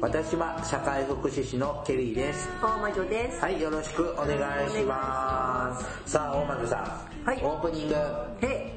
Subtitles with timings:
[0.00, 2.48] 私は社会福祉士のケリーです。
[2.60, 3.40] 大魔女です。
[3.40, 4.36] はい、よろしくお願
[4.66, 6.10] いします。
[6.10, 6.76] さあ、大魔女さ
[7.24, 7.26] ん。
[7.26, 7.94] はいオープニング。
[8.42, 8.74] へ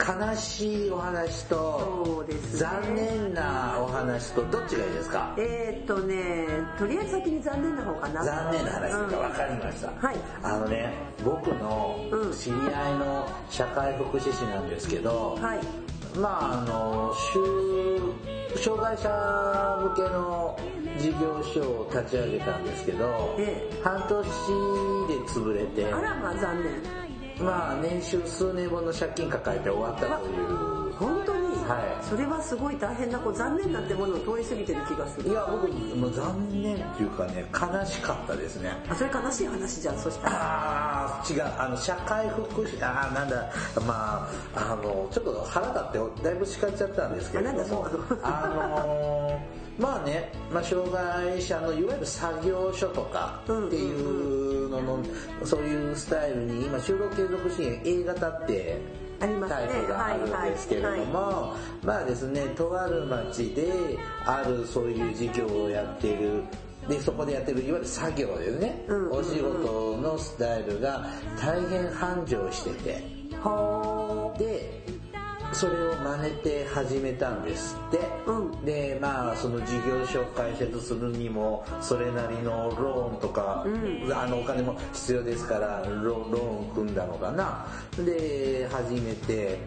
[0.00, 5.34] 悲しいお話とね残念なお話とどっちがいいですか？
[5.36, 6.46] えー、っとね、
[6.78, 8.24] とりあえず先に残念な方かな。
[8.24, 15.58] 残念な話うんが分かりました、はいあのね僕のうん知り合いの社会福祉士なんですけど、はい。
[16.16, 19.08] まああの就障害者
[19.88, 20.58] 向けの
[20.98, 24.22] 事業所を立ち上げたんですけど、え半年で
[25.26, 27.00] 潰れてあらまあ残念。
[27.44, 30.92] まあ年収数年分の借金抱えて終わったという。
[30.92, 31.39] 本当に、
[31.70, 32.04] はい。
[32.04, 35.30] それはすごい大変な、こう残念なんてものを通り過ぎてる気がする。
[35.30, 38.72] いや僕もう残念っていうかね悲しかったですね。
[38.88, 40.36] あ、それ悲しい話じゃん、そしたら。
[40.36, 43.52] ああ違うあの社会福祉ああなんだ
[43.86, 48.18] まああのちょっと腹立ってだいぶ叱っちゃったんですけれどあなんだもそう。
[48.22, 49.40] あの
[49.78, 54.98] まあね、まあ、障害者のいわゆる作業所とかっていうのの、
[55.42, 58.78] そういうスタイルに今就労継続支援 A 型って
[59.20, 66.42] タイプがあるんですけれども、まあですね、とある町であるそういう事業をやっている、
[66.88, 68.96] で、そこでやってるいわゆる作業ですね、うん。
[68.96, 71.06] うんうんお仕事のスタイルが
[71.38, 73.04] 大変繁盛してて、
[73.42, 74.79] ほで、
[75.52, 77.98] それを真似て始めたんですって。
[78.26, 83.64] うんで、まあ、その事業所を開設するにも、それなりのローンとか、
[84.14, 87.66] あのお金も必要ですから、ロローン組んだのかな。
[87.96, 89.58] で、始めて、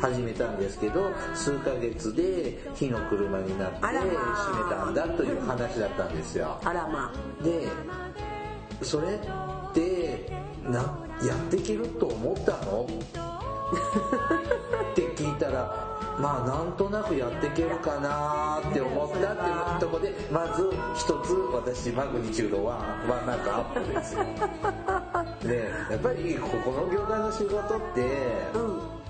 [0.00, 6.60] 始めたんですけど、数ヶ月で火の車になって閉めたんだという話だったんですよ。
[6.64, 7.12] あらま
[7.42, 7.68] で
[8.82, 10.26] それって
[10.64, 10.80] な
[11.24, 12.86] やっていけると思ったの？
[13.72, 19.42] って聞いたらまあなんとなくやっていけるかなって思ったって
[19.74, 24.24] いうとこでまず一つ私マグニチュード1はなんかアップですよ
[25.42, 28.00] でやっぱりここの業界の仕事って。
[28.54, 29.01] うん。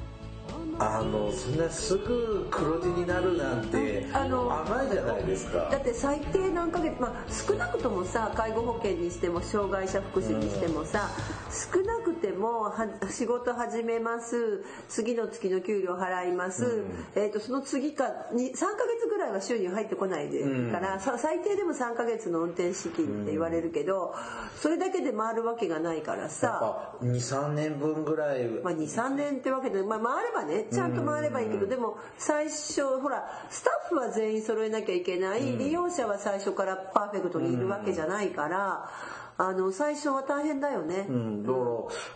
[0.83, 5.69] あのそんなすぐ黒字になるなんて甘いじゃないですか。
[5.71, 11.09] だって最低何ヶ月、まあ、少なくともさ介護保険にしても障害者福祉にしてもさ、
[11.51, 12.75] 少なくてもは
[13.11, 14.65] 仕事始めます。
[14.89, 16.85] 次の月の給料払います、
[17.15, 24.15] えー、とその次かに3ヶ月ぐらいは収入入ってこないで、からさ最低でも3ヶ月の運転資金って言われるけど、
[24.61, 38.91] それだけで回るわけがないからさ、23年分ぐらいまあ、23年ってわけで、まあ、回ればねちゃんと回ればいいけど、でも最初ほらスタッフは全員揃えなきゃいけない、利用者は最初からパーフェクトにいるわけじゃないから、
[39.39, 41.07] あの最初は大変だよね。
[41.09, 41.65] うん、だから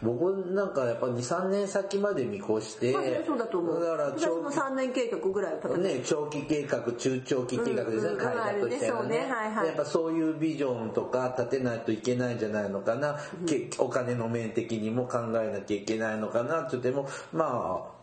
[0.03, 3.81] 僕なんかやっぱ23年先まで見越して、まあねそうだと思う。
[3.81, 8.19] だから私も長3年計画ぐらいね、長期計画中長期計画ですね、うんうん。
[8.19, 9.19] 開拓したらあるねそうね。
[9.19, 9.67] はいはい。
[9.69, 12.67] やっぱそういうビジョンとか立てないといけないんじゃな。
[12.67, 17.96] いのかな、けお金の面的にも考えなきゃいけないのかなって言ってもまあ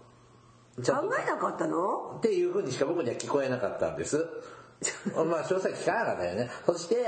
[0.78, 2.16] 考えなかったの？
[2.18, 4.26] っていうふうにしか僕には聞こえなかったんです。
[5.16, 6.50] まあ詳細聞かなかったよね。
[6.66, 7.06] そして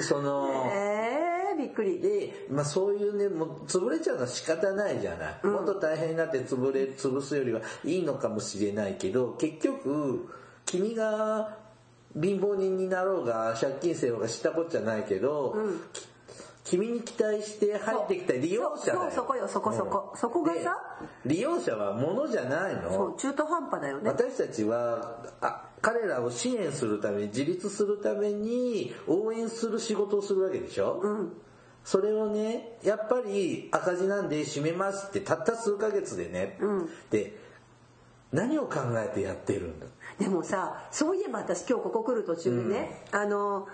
[0.00, 2.00] その、えー、びっくり。
[2.00, 5.46] で、まあそういうね、もう潰れちゃうのは仕方ないじゃない。
[5.46, 10.28] もっと大変になって潰れ、潰すよりはいいのかもしれないけど、結局、
[10.64, 11.58] 君が
[12.14, 15.56] 貧乏人になろうが、借金せようが知ったこっちゃないけど、
[15.92, 16.06] き
[16.64, 19.00] 君に期待して入ってきた利用者だよ。
[19.02, 20.12] そうそこよそこそこ。
[20.16, 20.76] そこがさ
[21.24, 22.90] で利用者は物じゃないの？
[22.90, 24.08] そう中途半端だよね。
[24.08, 31.02] 私たちはあ彼らを支援するために自立するために応援する仕事をするわけでしょ、
[31.84, 36.60] それをねやっぱり赤字なんで閉めますってたった数ヶ月でね、
[37.10, 37.36] で
[38.30, 39.86] 何を考えてやってるんだ？
[40.20, 43.66] でもさそういえば私今日ここ来る途中にね、あの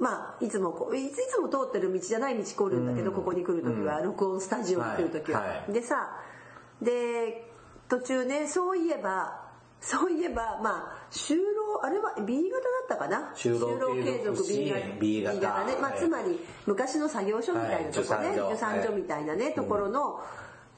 [0.00, 5.48] まあいつもこういついつも通ってる道じゃない道来るんだけど、ここに来る時は、録音スタジオに来る時は、はい。
[5.50, 5.72] はい。
[5.72, 6.16] でさ
[6.80, 7.46] で
[7.88, 9.48] 途中ねそういえば
[9.80, 13.32] そういえばまあ就労あれは B 型だったかな？
[13.34, 15.38] 就労継続支援 B 型。
[15.64, 15.98] ね、まあ、はい。
[15.98, 18.28] つまり昔の作業所みたいなとこね、はい。
[18.30, 18.48] 受産所。
[18.48, 20.20] 受産所みたいなね、ところの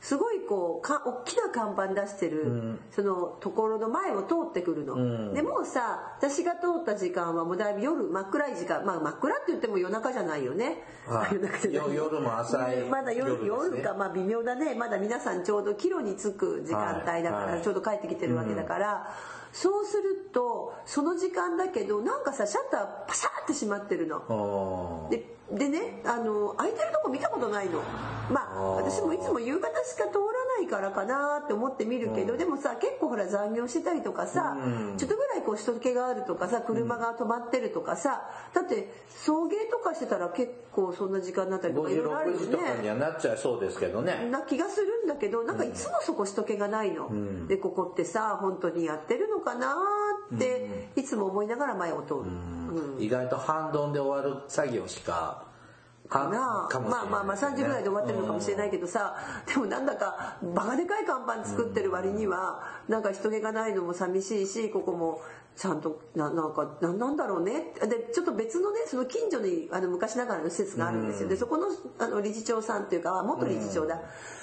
[0.02, 5.32] すごいこうか大きな看板出してる、そのところの前を通ってくるの、ん。
[5.32, 8.84] でもうさ私が通った時間はもうだいぶ夜真っ暗い時間。
[8.84, 11.34] まあ真っ暗って言っても夜中じゃないよね、はい。
[11.34, 11.94] 夜中じゃない。
[11.94, 13.78] よ夜も浅いまだ夜夜ね。
[13.78, 14.74] 夜かまあ微妙だね。
[14.74, 17.54] まだ皆さんちょうど帰路に着く時間帯だかはいはい。
[17.58, 19.14] らちょうど帰ってきてるわけだから、
[19.52, 25.06] そうするとその時間だけどなんかさシャッターパシャーって閉まってるの。
[25.12, 27.82] ででねあの空いてるとこ見たことないの。
[28.30, 34.96] まあ私もいつも夕方しか通らないからかなって思って見るけど、でもさ結構ほら残業してたりとかさ、うん。
[34.96, 38.22] ちょっとぐらいこう人気があるとかさ車が止まってるとかさ
[38.54, 42.88] だって送迎とかしてたら結構そんな時間になったりとかいろいろあるよ56時とかにね。
[42.90, 44.28] はなっちゃいそうですけどね。
[44.30, 47.48] な気がするんだけどなんかいつもそこ人気がないの、ん。
[47.48, 49.76] でここってさ本当にやってるのかな
[50.34, 52.61] っていつも思いながら前を通る、うん
[52.98, 55.44] 意外と反動で終わる作業しか
[56.08, 57.02] かなかもしれない。
[57.02, 59.16] まあまあまあ3時ぐらいで終わってるのかもしれないけけどさ
[59.46, 65.22] でもなんだかバカでかい看板作ってる割にはなんか人気がないのも寂しいしここも
[65.54, 67.74] ちゃんとななんかななんだろうね。
[67.82, 71.28] でちょっと別のねその近所にあの昔ながらの施設があるんですよ。
[71.28, 71.66] でそこの
[71.98, 74.00] あの理事長さんっていうか元理事長だ。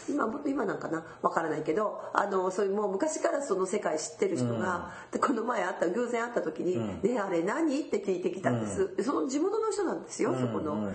[0.08, 1.04] 今も今なんかな？
[1.22, 10.92] わからないけどあのそういうもう昔からその世界知ってる人が、でこの前会った偶然会った時に「ねあれ何?」って聞いてきたんです、でその地元の人なんですよ、そこの。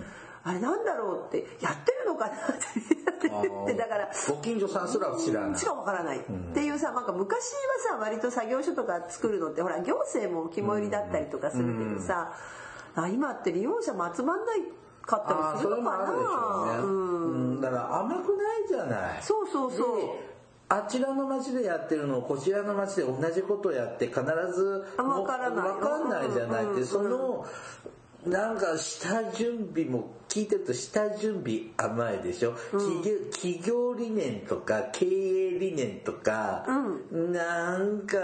[0.47, 5.59] あれなんだろうってやってるのかなってだからご近所さんすら知らない。
[5.59, 6.21] しかわからない、っ
[6.53, 7.51] ていうさなんか昔
[7.89, 12.31] はさ割と作業所とか作るのってほら行政も肝入りだったりとかするけどさ、
[12.95, 14.61] あ今って利用者も集まんない
[15.01, 16.79] かったりするのかな。
[16.79, 16.87] う
[17.57, 19.23] ん、だから甘くないじゃない。
[19.23, 19.97] そうそうそう。
[19.97, 20.35] で
[20.67, 25.67] あちらの町でやってるのをこちらの町で同じことをやって必ずあわからない。
[25.69, 26.85] わかんないじゃないって、うん。
[26.85, 27.45] その
[28.25, 36.65] なんか下準備も聞いてると下準備甘いでしょ、企業企業理念とか経営理念とか、
[37.11, 38.17] なんか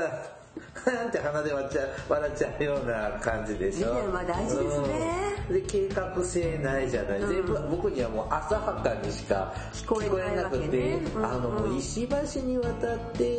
[0.85, 3.89] なんて鼻で笑っちゃう笑っちゃうような感じでしょ。
[3.89, 4.87] 理念は大事ですね。
[5.49, 5.53] うん。
[5.53, 11.25] で計画性ないじゃない、全部僕にはもう浅はかにしか聞こえなくて、聞こえないわけねうん。
[11.25, 13.37] あのもう石橋に渡って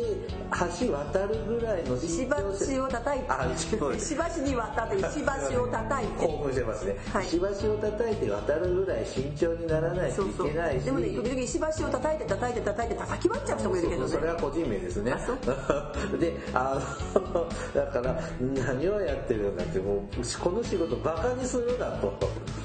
[0.79, 3.25] 橋渡るぐらいの石橋を叩いて。
[3.29, 6.25] あ石橋に渡って石橋を叩いて。
[6.25, 7.27] 興奮してますね、はい。
[7.27, 10.47] 石橋を叩いて渡るぐらい慎重にならないといそうそう。
[10.49, 14.07] けないしでもね時々石橋を叩いて叩いて叩いて叩き割っちゃう人もいるけどね。
[14.07, 14.19] そうそう。
[14.21, 15.11] それは個人名ですね。
[15.11, 15.37] あそう。
[16.19, 17.02] であの
[17.73, 19.99] だから何をやってるんだってもう
[20.39, 22.13] この仕事バカにするなと。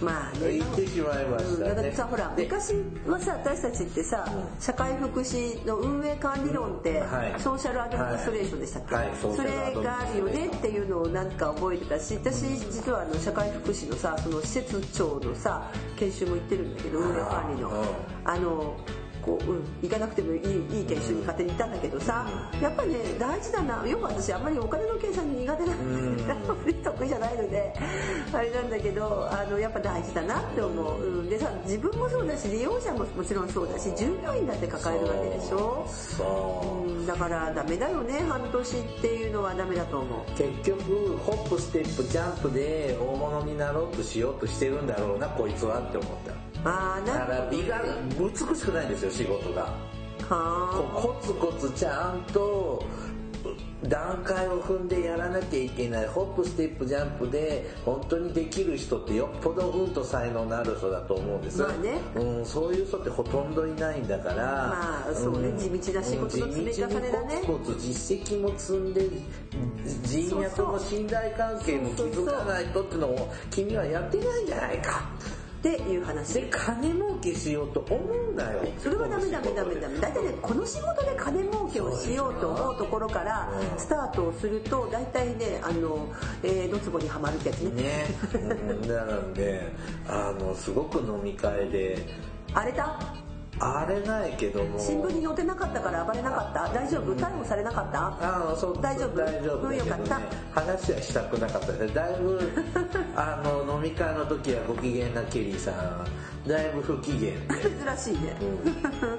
[0.00, 0.58] まあね。
[0.58, 2.74] 言ってしまいましたうん、だねってさほらで昔
[3.06, 4.26] はさ私たちってさ
[4.60, 7.40] 社会福祉の運営管理論って、はい。
[7.40, 9.08] ソーシャルアドミニストレーションでしたっけ、はい。
[9.08, 9.16] はい。
[9.18, 17.68] それがあるよねっていうのをなんか覚えてたし私実はあの社会福祉のさその施設長のさ研修も行ってるんだけど運営管理の。
[17.70, 17.86] うん。
[18.24, 18.76] あの
[19.28, 22.26] こう、うん、行かなくてもいいいい研修に勝手に行ったんだけどさ、
[22.62, 23.86] やっぱりね大事だな。
[23.86, 26.38] よく私あんまりお金の計算苦手なんで、あん。
[26.48, 27.72] ま り得意じゃないので
[28.32, 35.86] あれなんだけどあのやっぱ大事だなって思う、うん、でさ自分もそうだし利用者ももちろんそうだし従業員だって抱えるわけでしょ？
[35.88, 37.06] そううん。
[37.06, 40.18] だからダメだよね半年っていうのはダメだと思う。
[40.36, 46.32] 結局ホップステップジャンプで大物になろうとしようとしてるんだろうなこいつはって思った
[46.64, 47.82] ああだら美が
[48.18, 49.72] 美しくないんですよ仕事が。
[50.28, 52.84] コツコツちゃんと
[53.84, 61.62] 段階を踏んでやらなきゃいけないホップステップジャンプで本当にできる人ってよっぽどうんと才能のある人だと思うんです。
[61.62, 61.98] まあね。
[62.16, 65.56] うん、そういう人ってほとんどいないんだからまあそうねん。
[65.56, 67.40] 地道な仕事の積み重ねだね。
[67.40, 69.08] 地道にコツコツ実績も積んで
[70.02, 75.08] 人脈も信頼関係も築かないとってのを君はやってないんじゃないか
[75.58, 76.34] っていう話。
[76.34, 77.98] で金儲けしようと思
[78.32, 78.60] うなよ。
[78.78, 79.98] それはダメダメダメダメ。
[80.00, 83.78] 大体ねこの仕事で金儲けをしようと思うところからうん。
[83.78, 86.08] スタートをすると大体ねあの、
[86.42, 87.82] えー、ドツボにはまるってやつね。
[87.82, 89.72] ね、うん、なので
[90.06, 92.06] あのすごく飲み会で
[92.54, 93.17] 荒れた？
[93.60, 94.78] 荒れないけども。
[94.78, 96.68] 新聞に載ってなかったから暴れなかった？
[96.72, 97.14] 大丈夫？
[97.14, 98.06] 逮捕されなかった？
[98.20, 99.16] あのそう大丈夫？
[99.18, 99.68] 大丈夫。
[99.70, 100.20] ねうんよかった、
[100.60, 101.72] 話はしたくなかった。
[101.72, 102.52] ですだいぶ
[103.16, 106.06] あの飲み会の時はご機嫌なケリーさん。
[106.48, 107.36] だいぶ不機嫌で、
[107.98, 108.34] 珍しいね、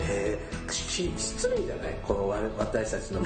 [0.09, 1.99] えーし失礼じゃない？
[2.03, 3.23] この我私たちの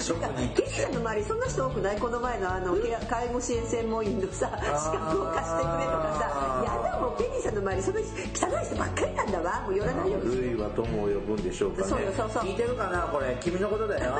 [0.00, 1.98] 職人ケリーさんの周りそんな人多くない？
[1.98, 2.74] この前のあの
[3.10, 6.64] 介護支援専門員のさ資格を貸してくれとかさ。
[6.64, 8.04] やだもうケリーさんの周りそんな汚
[8.62, 9.60] い人ばっかりなんだわ。
[9.66, 12.42] もう寄らないようにして恋は友を呼ぶんでしょうかねそうよそうそう。
[12.42, 13.36] 聞いてるかなこれ。
[13.40, 14.12] 君のことだよ。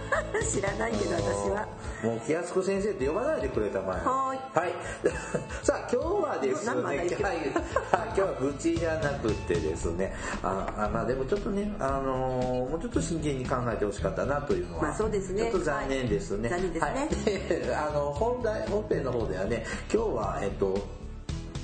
[0.48, 1.66] 知らないけど私は。
[2.02, 4.72] もう気安子先生って呼ばないでくれたまえははい。
[5.62, 7.06] さあ今日はですねはい。
[7.10, 10.14] 今日は愚痴じゃなくてですね。
[10.42, 15.42] ああまあでもちょっとねあのーもうちょっと真剣に考えてほしかったなというのは、まあそうですね。
[15.42, 16.60] ちょっと残念ですね、はい。
[16.60, 17.72] 残念ですね。
[17.72, 20.78] はい、あの本題本編の方ではね今日はえっと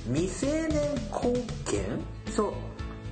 [0.05, 0.79] 未成年
[1.11, 1.43] 後見
[2.31, 2.53] そう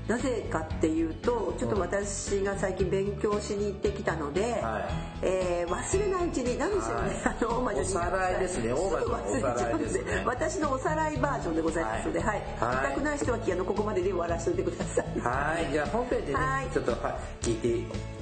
[0.07, 4.83] なぜかっていうとちょっと私が最近勉強しに行ってきたので、はい。
[5.23, 7.35] えー忘れないうちに何でしょうね、はい。
[7.41, 8.71] あの大魔女おさらいですね。
[8.71, 12.37] 大魔女のすぐ忘れちゃうんおさらいですね私のおさらいバージョンでございますので、ははい。
[12.37, 12.75] いはい。
[12.75, 15.19] 聞きたくない人はあのここまでで終わらせてください。
[15.19, 16.67] はい、じゃあ本編でね、はい。
[16.71, 16.97] ちょっと、は
[17.41, 17.67] い、聞いて、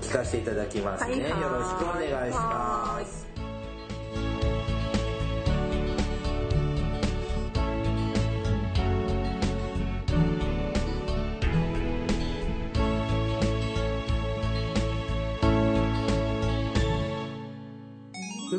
[0.02, 1.12] 聞かせていただきますね。
[1.12, 1.22] はい。
[1.32, 1.42] はい。
[1.42, 3.28] よろしくお願いしまはす。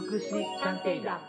[0.00, 1.20] 福祉探偵団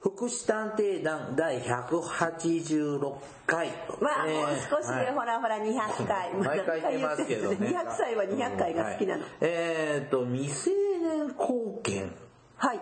[0.00, 3.14] 福祉探偵団第186
[3.46, 3.68] 回。
[4.00, 7.56] まあ、ねもう少しで、はいほらほら200回 毎回言ってますけどね。
[7.56, 10.70] 200歳は200回が好きなの、はいえっ、と、未成
[11.02, 12.12] 年後見。
[12.56, 12.80] はい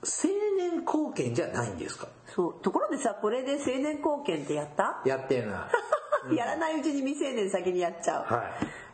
[0.00, 2.08] 青年後見じゃないんですか？
[2.26, 5.00] そうところでさこれで青年貢献ってやった？
[5.06, 5.68] やってんな。
[6.32, 8.24] やらないうちに未成年先にやっちゃう。
[8.24, 8.44] はい。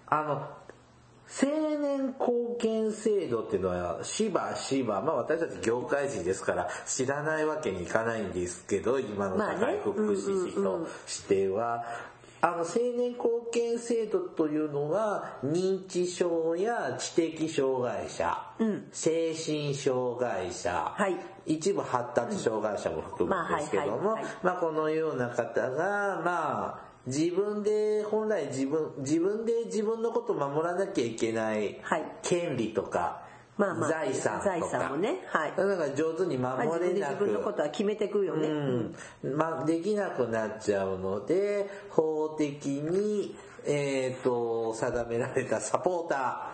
[0.06, 0.48] あの、
[1.42, 1.50] 青
[1.80, 11.84] 年貢献制度っていうのは、しばしば、まあ私たち業界人ですから知らないわけにいかないんですけど、今の社会福祉士としては、
[12.40, 12.64] あの、青
[12.96, 18.36] 年貢献制度というのは、認知症や知的障害者、
[18.92, 21.16] 精神障害者、はい。
[21.46, 24.36] 一部発達障害者も含むんですけども、まあはいはいはい。
[24.42, 32.04] まあこのような方が、まあ、自分で、本来自分、自分で自分のことを守らなきゃいけないはい。
[32.22, 33.22] 権利とか、
[33.56, 34.44] まあまあ財産とか。
[34.44, 35.20] 財産もね。
[35.28, 35.50] はい。
[35.50, 38.48] だから上手にまあ、自分で守れなく、自分のことは決めてくよね。
[38.48, 38.96] うん。
[39.36, 46.53] まあ、できなくなっちゃうので、法的に、えっ、と、定められたサポータ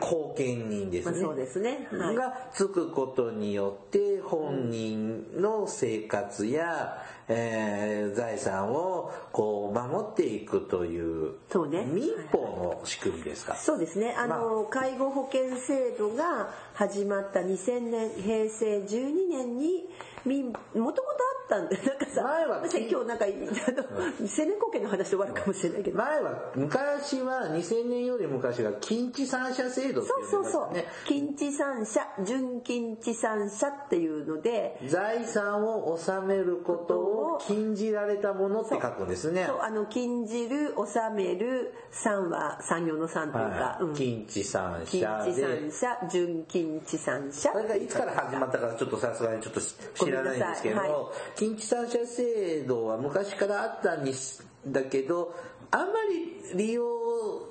[0.00, 1.12] 後見人ですね。
[1.12, 13.56] まあそうですねはいがつくことによって、本人の生活や、えー財産をこう守っていくという、そうね民法の仕組みですか？
[13.56, 14.14] そうですね。
[14.16, 19.88] あの、介護保険制度が始まった2000年、平成12年に、
[20.26, 20.52] みも
[20.92, 21.13] とも
[21.44, 25.98] ったんで、なんかさ、前は私今日なんか、あの、青年後見の話で終わるかもしれないけど。
[25.98, 30.70] 前は、昔は、2000年より昔は、近畿三者制度ってそいううそうそう。
[31.06, 39.44] 近地三者、準近地三者っていうので、財産を納めることを禁じられたものって書くんですね。
[39.46, 45.98] そうあの禁じる納める三は産業の三というか、は近畿三近者地で三。
[46.00, 51.10] 者準近地三者それがいつから始まったかちょっとさすがにちょっと知らないんですけど、ごめんなさいは
[51.44, 55.34] 近畿三者制度は昔からあったんですだけど、
[55.70, 55.92] あんま
[56.54, 56.82] り利用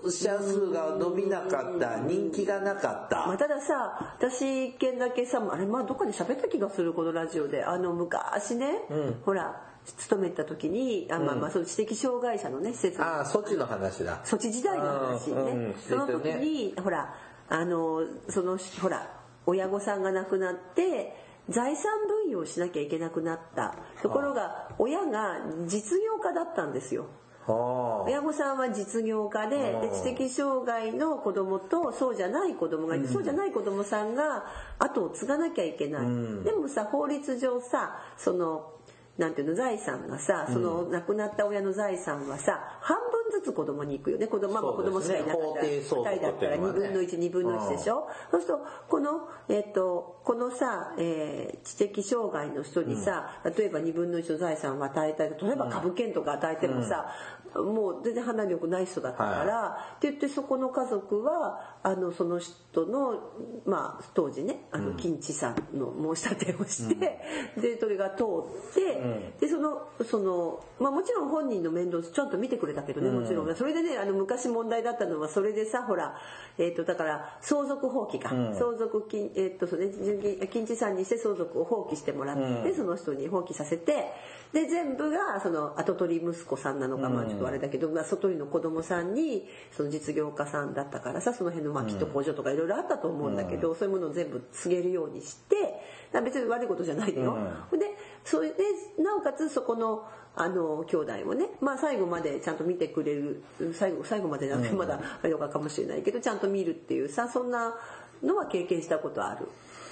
[0.03, 3.27] 者数が伸びなかった、人気がなかった。
[3.27, 7.63] まあ、たださ私一件だけさあれまあどっかで喋った気がするこのラジオで。
[7.63, 8.79] あの昔ね、
[9.25, 14.23] ほら勤めた時にあ、まあまあその知的障害者のね施設ああ、そっちの話だ。
[14.23, 15.27] 措置時代の話。
[15.27, 15.75] ね、うんうん。
[15.87, 17.13] その時にほら
[17.47, 19.07] あのそのほら
[19.45, 27.07] 親御さんが亡くなって財産分与をしなきゃいけなくなったところが親が実業家だったんですよ。
[27.45, 34.45] は親御さんは実業家でで知的障害の子供とそうじゃない子供がいて、そうじゃない子供さんが
[34.79, 36.07] 後を継がなきゃいけない、
[36.45, 38.71] でもさ法律上さその
[39.17, 43.02] なんていうの財産がさその亡くなった親の財産はさ半分
[43.43, 44.27] ずつ子供に行くよね。
[44.27, 46.79] 子供,、まあ、まあ子供しかいなかったらね2人だったら2法定相続っていうのはね。
[46.79, 57.07] 分の12分の1でしょ、そうするとこの,、えっとこのさ、えー知的障害の人にさ、例えば2分の1の財産を与えたり例えば株券とか与えてもさ、
[57.55, 63.19] もう全然判断力ない人だったから、って言ってそこの家族はあのその人の、
[63.65, 67.19] まあ、当時ねあの金地さんの申し立てをして、
[67.59, 76.15] でそれが通って、でそのその、まあ、もちろん本人の面倒ちゃんと見てくれたけどねもちろん、それでねあの昔問題だったのはそれでさほら、
[76.57, 84.11] えー、とだから相続放棄か、相続金,、えーとそうね、純金金地さんにして相続を放棄してもらって、その人に放棄させて
[84.53, 95.81] で全部がその跡取り息子さんなのか、まあちょっとあれだけど、まあ、外取りの子供さんにその実業家さんだったからさその辺のまあきっと工場とかいろいろあったと思うんだけど、そういうものを全部告げるようにして
[96.21, 97.37] 別に悪いことじゃないのよ。
[97.71, 98.63] でそれで
[98.99, 103.43] なおかつそこのあの兄弟もね、まあ、最後までちゃんと見てくれる
[103.73, 107.75] 最後最後までなんてまだあれかもしれないけどちゃんと見るっていうさそんな
[108.23, 109.47] のは経験したことある。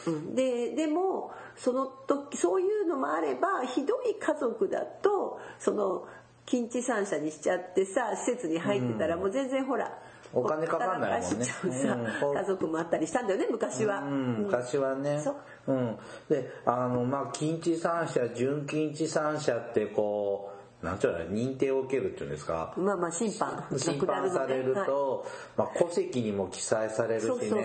[0.08, 6.08] うん、ででもその時そういうのもあればひどい家族だとその
[6.46, 9.98] 近地三者にしちゃってさ施設に入ってたらもう全然ほら、
[10.34, 14.00] お金かかんないもんねうん家族もあったりしたんだよね昔は。
[14.00, 15.36] うん、昔はねそう。
[15.68, 15.98] うん。
[16.30, 20.51] で、あの、まあ、近地三者、準近地三者ってこう、
[20.84, 22.74] なんちゅうの認定を受けるっていうんですか？
[22.78, 24.86] まあまあ審判審判されるはい。
[24.88, 27.30] と、まあ、戸籍にも記載されるしね。
[27.30, 27.64] そうそうそう。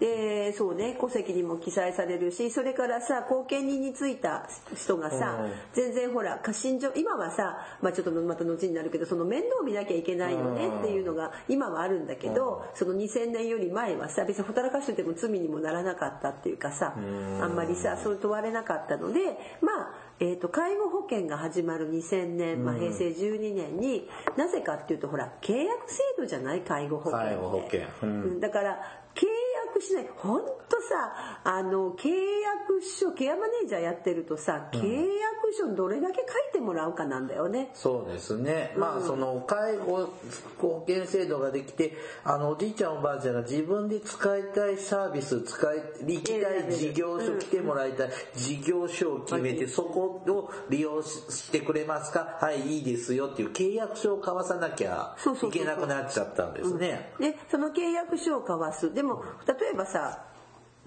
[0.00, 5.52] でそうね戸籍にも記載されるしそれからさ後見人についた人がさ、うん。
[5.72, 19.20] 全然ほら過信上今はさ、まあ、ちょっとまた後になるけどその面倒を見なきゃいけないよねっていうのが今はあるんだけど、その2000年より前はさ別にほったらかしてても罪にもならなかったっていうかさ、あんまりさそう問われなかったので
[19.60, 27.86] まあえー、と介護保険が始まる2000年、まあ、平成12年になぜかっていうとほら契約制度じゃない介護保険って。
[28.02, 28.22] うん。
[28.22, 28.78] うんだから
[29.14, 29.41] 契約
[29.82, 30.08] しない。
[30.16, 30.50] ほんと
[30.88, 37.70] さあの契約書ケアマネージャーやってるとさ契約書どれだけ書いてもらうかなんだよね。
[37.74, 38.74] そうですね。
[38.76, 40.08] まあ、その、介護
[40.58, 41.92] 保険制度ができて、
[42.24, 52.38] あの、おじいちゃんおばあちゃんが自分で使いたいサービス、使い、行きたい事業所来てもらいたい事業所を決めて、そこを利用ししてくれますか？
[52.40, 57.12] はい、いいですよっていう契約書を交わさなきゃいけなくなっちゃったんですね。
[57.18, 58.92] でその契約書を交わす。
[58.94, 60.24] でも例えばさ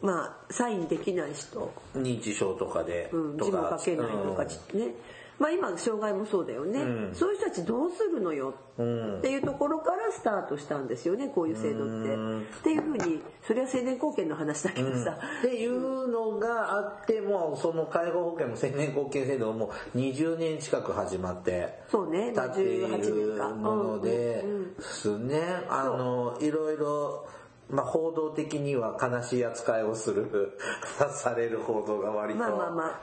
[0.02, 3.10] まあサインできない人、認知症とかで。
[3.12, 4.94] うん、と字も書けないとかちね、
[5.40, 6.80] まあ今障害もそうだよね、
[7.14, 8.54] そういう人たちどうするのよ。
[8.76, 12.14] っていうところからスタートしたんですよねこういう制度って。
[12.60, 24.76] っていうふうにそれは青年貢献の話だけどさ、っていうのがあってもその介護保険も青年貢献制度ももう20年近く始まってそうねたってい18うものでうんうん。
[24.82, 25.42] すね。
[25.70, 27.28] あのいろいろ
[27.70, 30.58] まあ報道的には悲しい扱いをする
[31.12, 32.40] される報道が割と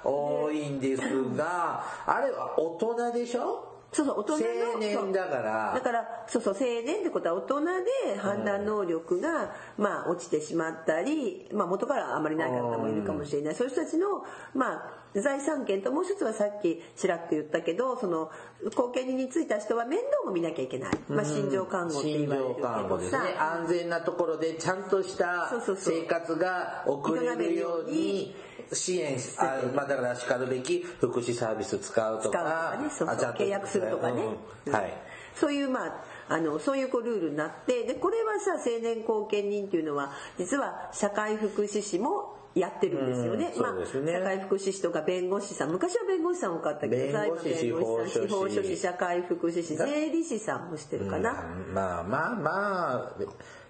[0.04, 1.02] 多いんです
[1.36, 3.68] があれは大人でしょ？
[3.92, 5.72] そうそう大人の青年だから。
[5.74, 7.60] だからそうそう青年ってことは大人
[8.06, 18.30] で判断能力が、まあ落ちてしまったり、まあ、元からあまりない方もいるかもしれない、そういう人たちの、まあ、財産権ともう一つはさっきちらっと言ったけどその
[18.64, 22.54] 後見人についた人は面倒も見なきゃいけない、まあ、心情看護って言われる。
[22.54, 23.34] けどさ、ね。
[23.38, 28.34] 安全なところでちゃんとした生活が送れるように
[28.72, 33.32] 支援しあまあだからしかるべき福祉サービス使うと使うとかかねそうそう。
[33.32, 34.22] 契約するとかね、
[34.66, 34.72] うん。
[34.72, 34.92] はい。
[35.34, 43.52] そういうまああのそういうこうルールになってでこれはさ青年後見人っていうのは実は社会福祉士もやってるんですよね。
[43.54, 48.28] うんまあ社会福祉士とか弁護士さん昔は弁護士さん多かったけど弁護士司司法書士。
[48.28, 51.30] 法書士社会福祉士税理士さんもしてるかな。
[51.30, 53.12] うんまあまあまあ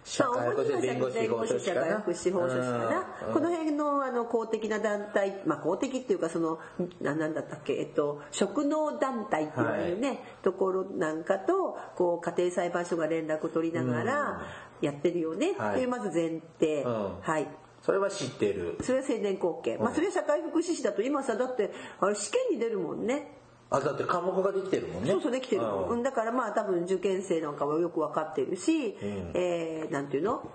[0.04, 3.34] 社まあ、会福祉弁護士弁護法書士社会士かな福祉法書士かな、うん。
[3.34, 6.58] この辺のあの公的な団体、まあ、公的っていうかその
[7.00, 14.42] ななんだったっけ、えっと、職能団体って言われるね、ところなんかとこう家庭裁判所が連絡を取りながら
[14.80, 15.72] やってるよね、はい。
[15.74, 17.20] っていうまず前提、うん。
[17.20, 17.46] はい
[17.82, 18.78] それは知ってる。
[18.80, 23.36] それは青年後見、まあ、それは社会福祉士だと今さだってあれ試験に出るもんね。
[23.70, 25.10] あだって科目ができてるもんね。
[25.10, 25.62] そうそうできてる。
[25.62, 25.96] の、うん。
[25.98, 28.96] うん、だからまあ多分受験生なんかはよく分かってるし、
[29.34, 30.48] えーなんていうの？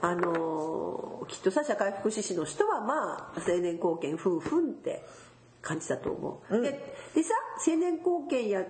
[0.00, 5.06] あのーきっとさ社会福祉士の人はまあ青年後見夫婦って
[5.64, 6.70] 感じだと思う、で
[7.14, 7.32] でさ
[7.66, 8.64] 青年後見やっ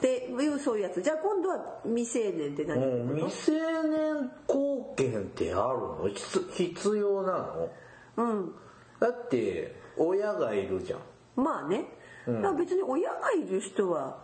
[0.00, 0.28] て
[0.62, 1.00] そういうやつ。
[1.00, 3.16] じゃあ今度は未成年って何、うん。
[3.16, 3.52] 未成
[3.88, 6.08] 年貢献ってあるの？
[6.12, 7.70] 必必要なの？
[8.16, 8.54] うん。
[9.00, 11.00] だって親がいるじゃん。
[11.36, 11.86] まあね、
[12.26, 14.22] だから別に親がいる人は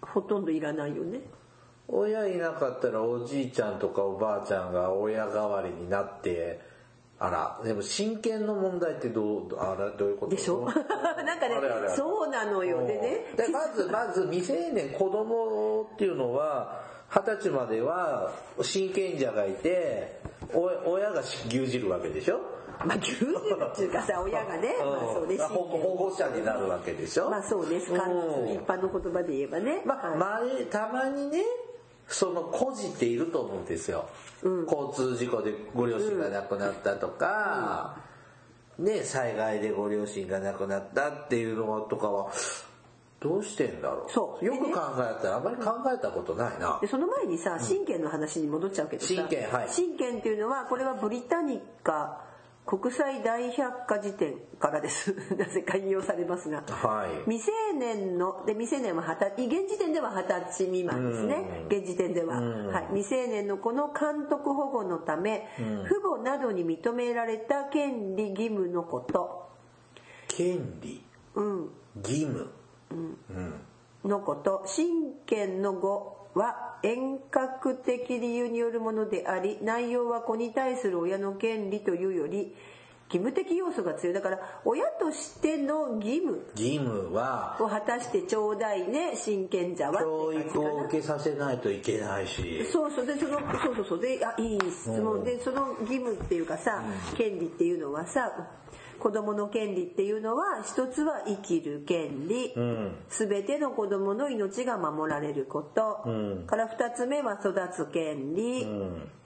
[0.00, 1.20] ほとんどいらないよね。
[1.88, 6.60] 親いなかったらおじいちゃんとかおばあちゃんが親代わりになって
[7.20, 10.36] あらでも親権の問題ってどうあらどういうこと？
[10.36, 10.64] でしょ？
[10.70, 11.56] なんかね
[11.96, 12.86] そうなのよ。
[12.86, 13.24] でね。
[13.36, 20.20] でまずまず未成年子供っていうのは二十歳までは親権者がいて
[20.54, 22.38] お親が牛耳るわけでしょ？
[22.84, 27.28] まあ牛乳っていうかさ 親がね、まあそうね保護保護者になるわけでしょ？
[27.28, 28.48] まあそうね、かうん。
[28.52, 29.82] 一般の言葉で言えばね。
[29.84, 31.42] まあ、前たまにね
[32.08, 34.08] その孤児っていると思うんですよ、
[34.42, 37.96] 交通事故でご両親が亡くなったとか、
[38.78, 42.32] ね災害でご両親が亡くなったっていうのとかは
[43.20, 44.12] どうしてんだろう。
[44.12, 44.44] そう。
[44.44, 46.78] よく考えたらあんまり考えたことないな。
[46.80, 49.08] でその前にさ親権の話に戻っちゃうけどさ。
[49.08, 49.68] 親権はい。
[49.68, 52.24] 親権っていうのはこれはブリタニカ
[52.68, 55.16] 国際大百科事典からです。
[55.38, 57.30] なぜか引用されますが、はい。
[57.30, 61.64] 未成年ので未成年は二十現時点では二十歳未満ですね。
[61.70, 69.48] 現時点では、はい、未成年の子の監督保護のため、父母などに認められた権利義務のこと、
[70.28, 71.02] 権利。
[71.36, 72.50] うん、義務。
[74.04, 74.62] のこと。
[74.66, 82.54] 親権の語は遠隔的理由によるものであり内容は子に対する親の権利というより
[83.10, 84.14] 義務的要素が強い。
[84.14, 90.00] だから親としての義務義務はを果たしてちょうだいね親権者は。
[90.00, 92.64] 教育を受けさせないといけないし。
[92.70, 93.06] そうそう。
[93.06, 94.00] でそのそうそうそう。
[94.00, 95.24] であいい質問。
[95.24, 96.82] でその義務っていうかさ
[97.16, 98.30] 権利っていうのはさ
[98.98, 102.52] 子供の権利っていうのは一つは生きる権利、
[103.08, 106.04] 全ての子供の命が守られること、
[106.46, 108.62] から二つ目は育つ権利、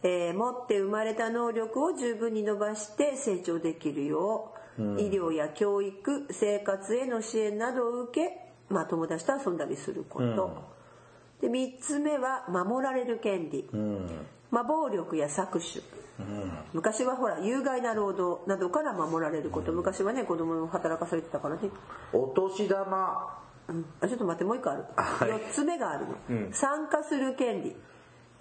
[0.03, 8.31] えー持って生まれた能力を十分に伸ばして成長できるよう、医療や教育生活への支援などを受け、
[8.69, 10.73] まあ、友達と遊んだりすること、
[11.41, 13.69] で3つ目は守られる権利、
[14.51, 15.83] まあ、暴力や搾取、
[16.73, 19.73] 昔はほら有害な労働などから守られること。
[19.73, 21.71] 昔はね子供を働かされてたからね、
[22.13, 23.39] お年玉。
[23.69, 23.85] うん。
[24.01, 25.31] あちょっと待ってもう一個ある、はい。
[25.31, 27.77] 4つ目があるの、参加する権利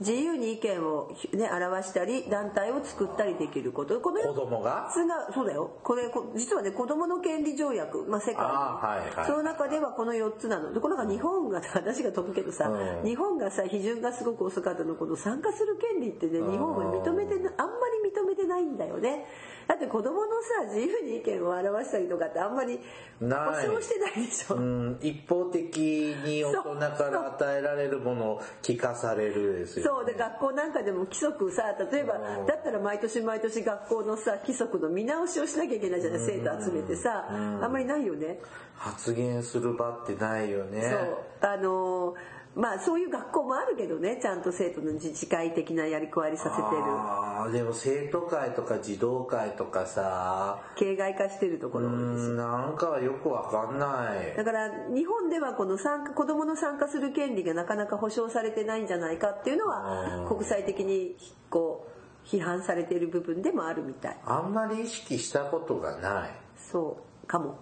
[0.02, 4.02] 自由に意見を、ね、表したり団体を作ったりできること。
[4.02, 4.90] この子供が？
[5.32, 5.78] そうだよ。
[5.84, 9.26] これこ実はね子供の権利条約、まあ、世界の、あーはいはい。
[9.28, 10.74] その中ではこの4つなの。
[10.74, 13.08] でこの中日本が 話が飛ぶけどさ、うん。
[13.08, 14.96] 日本がさ批准がすごく遅かったの。
[14.96, 19.26] この参加する権利ってね日本は認めてなあんまり認めてないんだよね。
[19.68, 22.78] だって子供のさ自由に意見を表したりとかってあんまり
[23.22, 37.28] 保証してないでしょ、うん一方的に大人から与えられるものを聞かされるですよそうで学校なんかでも規則さ例えばうんだったら毎年毎年学校のさ規則の見直しをしなきゃいけないじゃない生徒集めてさ。
[37.30, 38.40] あんまりないよね。
[38.76, 40.82] 発言する場ってないよね。
[40.82, 41.18] そう。
[41.42, 46.66] あのーまあそういう学校もあるけどねちゃんと生徒の自治会的なやり加わりさせてる。
[46.70, 50.60] あーでも生徒会とか児童会とかさ。
[50.76, 54.36] 形骸化してるところうなんかよくわかんない。
[54.36, 61.16] だから日本ではこの参加子どもの参加する権利がなかなか保障されてないんじゃないかっていうのは国際的に
[61.50, 61.88] こ
[62.26, 64.18] う批判されている部分でもあるみたい。
[64.26, 66.32] あんまり意識したことがない。
[66.58, 67.58] そうかも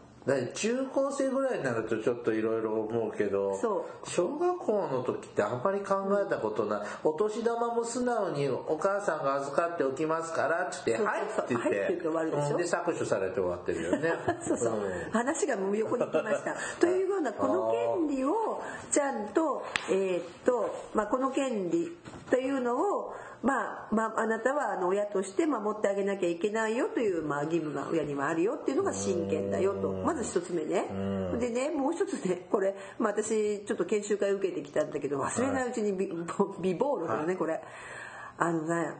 [0.53, 11.69] 中高生ぐらいになるとちょっといろいろ思うけどそ小学校の時ってあんまり考えたことない、お年玉も素直にお母さんが預かっておきますからっつって「そうそうはい」って言って。
[11.69, 14.13] はいって言って終わるでしょうんで搾取されて終わってるよね。
[14.41, 15.11] そうそう、ん。
[15.11, 16.55] 話が横に来ました。
[16.79, 21.97] というようなこの権利をちゃんと,、えーっとまあ、この権利
[22.29, 29.93] というのを、まあまあ、あなたはあの親として守ってあげなきゃいけないよという、まあ、義務が親にはあるよっていうのが親権だよと。
[29.93, 30.87] まず一つ目ね。
[31.39, 36.11] でねもう一つねこれ、まあ、私ちょっと研修会受けてきたんだけど忘れないうちに美
[36.59, 37.61] 美暴録だねこれ。
[38.37, 38.91] あのね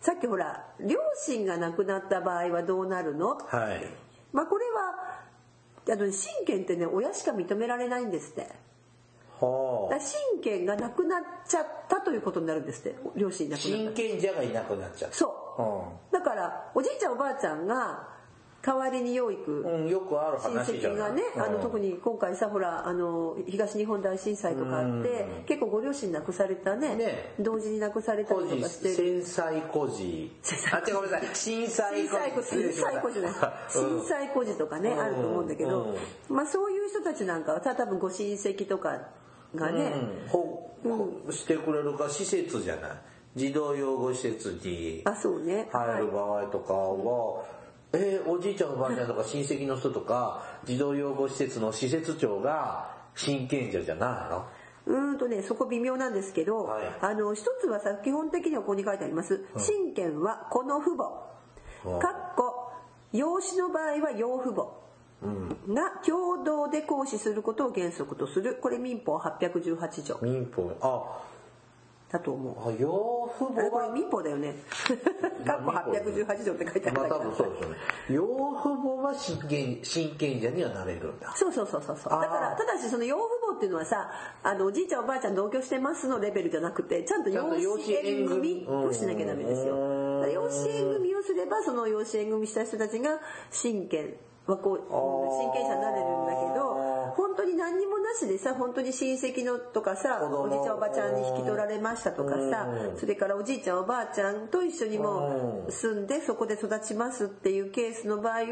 [0.00, 3.36] さっきほら両親が亡くなった場合はどうなるの？
[3.36, 3.86] はい。
[4.32, 5.20] まあこれは
[5.90, 8.48] あの親権ってね親しか認められないんですって
[9.42, 15.16] 親権がなくなっちゃったということになるんですって両親いなくな親った権者がいなくなっちゃった。
[15.16, 15.26] そ
[16.10, 16.12] う。
[16.12, 18.12] だからおじいちゃんおばあちゃんが
[18.64, 26.94] 代わりに養育よくある親戚がね、あのうん特に今回さほらあの東日本大震災とかあって結構ご両親亡くされたね。
[26.94, 27.34] ね。
[27.40, 28.94] 同時に亡くされたりとかしてる。
[28.94, 30.30] 戦災孤児
[30.72, 31.34] あ違うごめんなさい。
[31.34, 33.20] 震災孤児震災孤児
[33.68, 35.00] 震災孤児とかねうん。
[35.00, 35.96] あると思うんだけど
[36.28, 39.00] まあそういう人たちなんかはた多分ご親戚とか
[39.54, 39.92] がね
[40.84, 42.90] うん、してくれるか施設じゃない。
[43.34, 45.68] 児童養護施設にあそうね。
[45.72, 47.44] 入る場合とかは、
[47.92, 54.26] えーおじいちゃんおばあちゃんとか親戚の人とか児童養護施設の施設長が親権者じゃな
[54.86, 54.96] いの？
[54.98, 56.84] うーんとねそこ微妙なんですけど、はい。
[57.00, 59.44] あの一つはさ基本的にはここに書いてあります。
[59.56, 60.96] 親権はこの父うん。
[60.96, 62.72] 母かっこ
[63.12, 64.81] 養子の場合は養父母
[65.68, 68.58] が共同で行使することを原則とする。
[68.60, 70.18] これ民法818条。
[70.22, 70.72] 民法。
[70.80, 71.32] あ。
[72.12, 72.68] だと思う。
[72.68, 74.54] あ養父母これは民法だよね。
[75.46, 77.76] かっこ818条って書いてあるまあ多分そうですよね。
[78.10, 78.26] 養
[78.60, 81.32] 父母は親権親権者にはなれるんだ。
[81.34, 82.12] そうそうそうそうそう。
[82.12, 84.10] だからただしその養父母っていうのはさ
[84.42, 88.66] あのおじいちゃんおばあちゃん同居してますのレベルじゃなくてちゃんと養子縁組。
[88.68, 90.26] をしなきゃダメですよ。
[90.26, 94.14] 養子縁組をすればその養子縁組した人たちが親権
[94.46, 96.74] はこう親権者になれるんだけど
[97.16, 102.98] 本当に何にもなしでさ本当に親戚のとかさおじいちゃんおばちゃんに引き取られましたとかさうん。
[102.98, 108.44] それからおじいちゃんおばあちゃんと一緒にもう住んでそこで育ちますっていうケースの場合は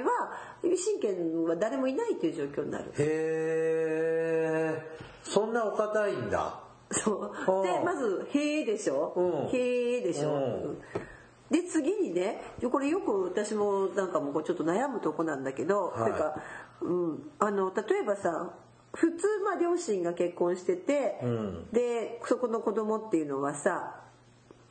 [0.62, 2.92] 親権は誰もいないという状況になる。
[2.98, 4.82] へえ
[5.24, 6.60] そんなお堅いんだ。
[6.90, 7.22] そう。
[7.22, 9.12] はあでまず「へえ」でしょ。
[9.16, 10.30] うん「へえ」でしょ、
[11.50, 16.12] で次にねこれよく私もなんかもうちょっと悩むとこなんだけど、はい。
[16.12, 16.34] てか、
[16.80, 18.54] うん、あの例えばさ
[18.92, 21.66] 普通まあ両親が結婚してて、うん。
[21.72, 23.96] でそこの子供っていうのはさ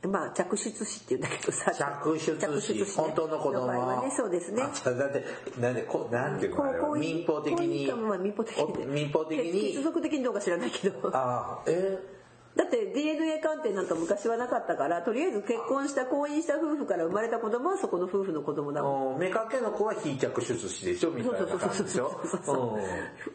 [0.02, 2.84] まあ着出子っていうんだけどさ着出子ね。
[2.96, 3.66] 本当の子供。
[3.66, 4.62] はねそうですね。
[4.62, 5.24] あだって
[5.60, 7.92] なんでこなんていうの民法的に。
[8.22, 11.10] 民法的おに民法的血に族的にどうか知らないけど。
[11.12, 12.19] あえ？
[12.56, 19.14] だって DNA 鑑定なんか昔はなかったからとりあえず結婚した婚姻した夫婦から生まれた子供はそこの夫婦の子供だもん。
[19.14, 19.18] うん。
[19.20, 21.10] 目かけの子は非着出子でしょ？
[21.12, 22.10] みたいな感じでしょ？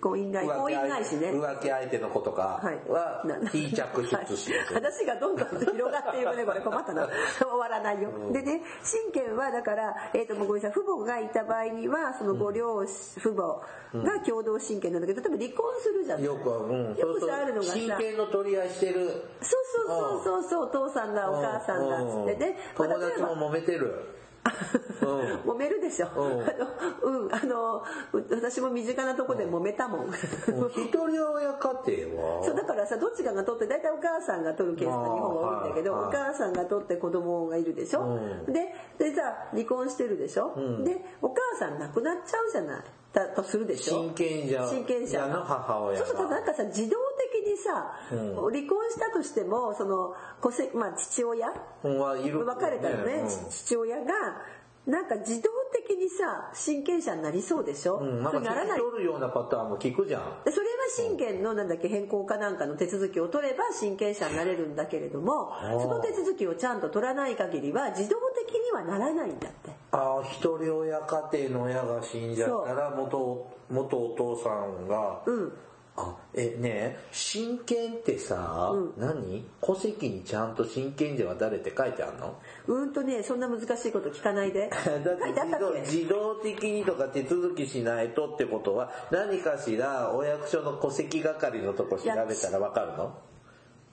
[0.02, 0.46] 婚姻ない。
[0.48, 1.32] 婚姻ないしね。
[1.32, 4.74] 浮気相手の子とかはな非着出子ですよはい。
[4.84, 7.08] 話がどんどんと広がっていくねこれ困ったな。
[7.40, 13.62] 終わらないよ、でね親権はだから、えー、ともうごめんなさい父母がいた場合にはそのご両親父母
[14.04, 16.96] が共同親権なんだけど例えば離婚するじゃんよくん。
[16.98, 20.64] よくさあるのがさ親権の取り合いしてるそうそうそうそうそう。
[20.66, 24.12] お父さんだお母さんだっつってね、友達も揉めてる。
[25.02, 25.52] うん。
[25.54, 26.42] 揉めるでしょ、うん。
[26.44, 27.84] あのうんあの
[28.30, 32.44] 私も身近なとこで揉めたもん、一人親家庭は？
[32.46, 36.24] そうだからさどっちかが取って大体お母さんが取るケースが日本は多いんだけど、はいはい。
[36.24, 38.54] お母さんが取って子供がいるでしょ、うん。
[38.54, 40.84] ででさ離婚してるでしょ、ん。
[40.84, 42.84] でお母さん亡くなっちゃうじゃない。
[43.14, 44.02] だとするでしょ。
[44.02, 44.68] 親権者。
[44.68, 45.26] 親権者。
[45.26, 46.06] の母親が。
[46.06, 47.05] そうするとなんかさ自動的
[47.46, 48.36] にさ、うん。
[48.52, 51.48] 離婚したとしてもその戸籍まあ父親？
[51.84, 53.30] 別れたらね、うん。
[53.30, 54.04] ち父親が
[54.86, 58.80] なんか自動的にさ親権者になりそうでしょ、うん、なならない。
[58.80, 60.44] 取るようなパターンも聞くじゃん。
[60.46, 65.82] でそれは親権のなんだっけ変更かなんかの手続きを取れば親権者になれるんだけれどもー。
[65.82, 69.72] その手続きをちゃんと取らない限りは自動的にはならないんだって。
[69.92, 75.54] ああ一人親家庭の親が死んじゃったら元元お父さんが、うん
[75.98, 79.46] あえねえ親権ってさ、何？
[79.62, 82.38] 戸籍にちゃんと親権者は誰って書いてあるの？
[82.68, 84.70] うんとねそんな難しいこと聞かないで。
[84.76, 93.14] だって自動的にとか手続きしないとってことは何かしらお役所の戸籍係のとこ調べたら分かるの？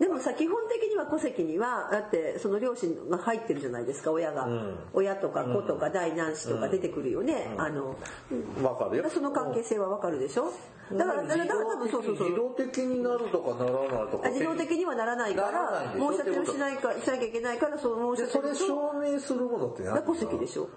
[0.02, 4.76] でもさ基本的には戸籍にはだってその両親が入ってるじゃないですか親が、ん。
[4.92, 7.94] 親とか子とか大男子とか出てくるよね、あの
[8.28, 9.08] 分かるよ。
[9.08, 10.52] その関係性はわかるでしょ？
[10.92, 12.30] だからだから多分そうそうそう。
[12.30, 14.26] 自動的になるとかならないとか。
[14.26, 20.68] あ自動的にはならないかなら申し立てをしないかしなきゃいけないからその申でし立てそれ証明するものって何が戸籍でしょ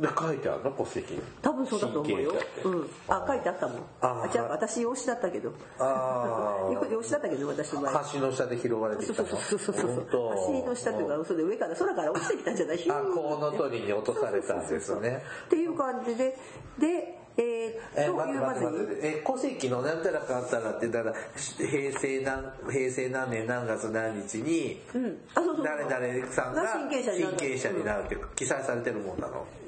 [0.00, 0.70] で書いてあるの？
[0.72, 1.20] 戸籍。
[1.40, 2.34] 多分そうだと思うよ。
[2.64, 2.90] うん。
[3.08, 3.76] あ書いてあったもん。
[4.00, 5.52] ああ違う私養子だったけど。
[5.78, 16.36] ああ養子だったけど私の場合橋の下で拾われてきたのそうそうそうそう橋の下というか嘘で上から空から落ちてきたんじゃないあコウノトリに落とされたんですねっていう感じで
[16.78, 21.16] でえー、えと待って待っていうまずえ戸籍のなんたらかんたらってだから
[21.58, 29.65] 平成何平成何年何月何日にうんあそうそうそう誰々さんがが親権者になる親権者になるって記載されてるもんなのと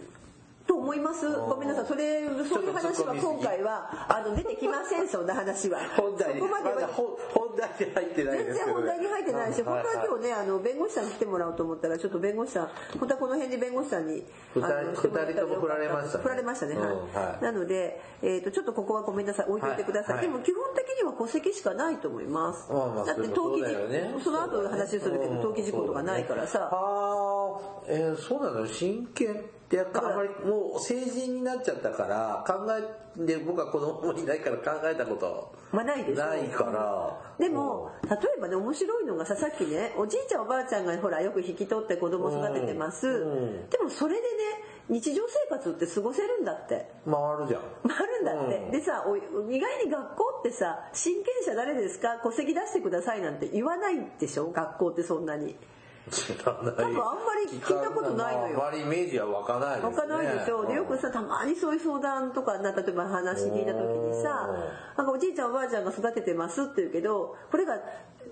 [0.88, 1.29] 思います。
[1.29, 1.87] ごめんなさい。
[1.87, 5.07] それそういう話は今回はあの出てきません。
[5.07, 6.38] そんな話は本題。
[6.38, 6.74] そこまでは。
[6.77, 14.24] まだ本本題に入ってない全ですけど然本題に入ってないし、はい本当は今日ねあの弁護士さんに来てもらおうと思ったらちょっと弁護士さん本当はこの辺で弁護士さんに
[14.55, 16.22] 二人とも振られましたね。
[16.22, 16.88] 振られましたね、はい。
[16.88, 17.44] うんはい。
[17.44, 19.46] なので、えー、とちょっとここはごめんなさい。
[19.48, 20.27] 置いといてください、はい。
[20.27, 28.66] でも基本的には戸籍しかないと思います、まあまあだって登記事そねその後話するけど登記事項とかないからさ、ああ、えーそうなの？
[28.66, 35.52] 親権ってあんまりもう成人になっちゃったから考えで僕は子供もいないから考えたこと。
[35.70, 37.20] まあないでしょないから。
[37.38, 43.68] でも例えばね面白いのがささっきねおじいちゃんおばあちゃんがほらよく引き取って子供育ててます、うん。
[43.68, 44.26] でもそれでね
[44.88, 46.90] 日常生活って過ごせるんだって。
[47.04, 47.61] 回るじゃん。
[47.61, 48.70] あるんだって、うん。
[48.70, 49.20] でさお意
[49.61, 52.18] 外に学校ってさ「親権者誰ですか？
[52.22, 54.50] 戸籍出してください」なんて言わないでしょ？
[54.50, 55.57] 学校ってそんなに
[56.11, 56.75] 知らない。
[56.75, 58.59] 多分あんまり聞いたことないのよ。
[58.59, 59.88] まああまりイメージは湧かないですね。
[59.88, 64.49] わかんないでしょ、でよくさたまにそういう相談とかな例えば話聞いた時にさ
[64.97, 67.79] なんかおじいちゃんおばあちゃんが育ててますって言うけどこれが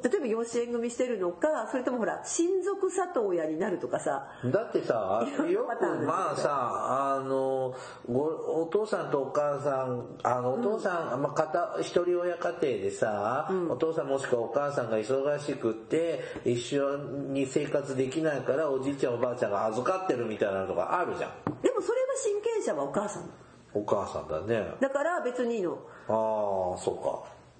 [0.02, 4.28] 例えば養子縁組してるのかそれともほら親族里親になるとかさ。
[4.44, 7.74] だってさよくまあさあの
[8.08, 16.96] ごお父さんとお母さんあのお父さん、まあ、片一人親家庭でさ、お父さんもしくはお母さんが忙しくって一緒
[17.32, 21.30] に生活できないからおじいちゃんおばあちゃんが預かってるみたいなのがあるじゃん。
[21.62, 23.30] でもそれは親権者はお母さん。
[23.74, 24.66] お母さんだね。
[24.80, 25.78] だから別にいいの。
[26.08, 26.98] ああそ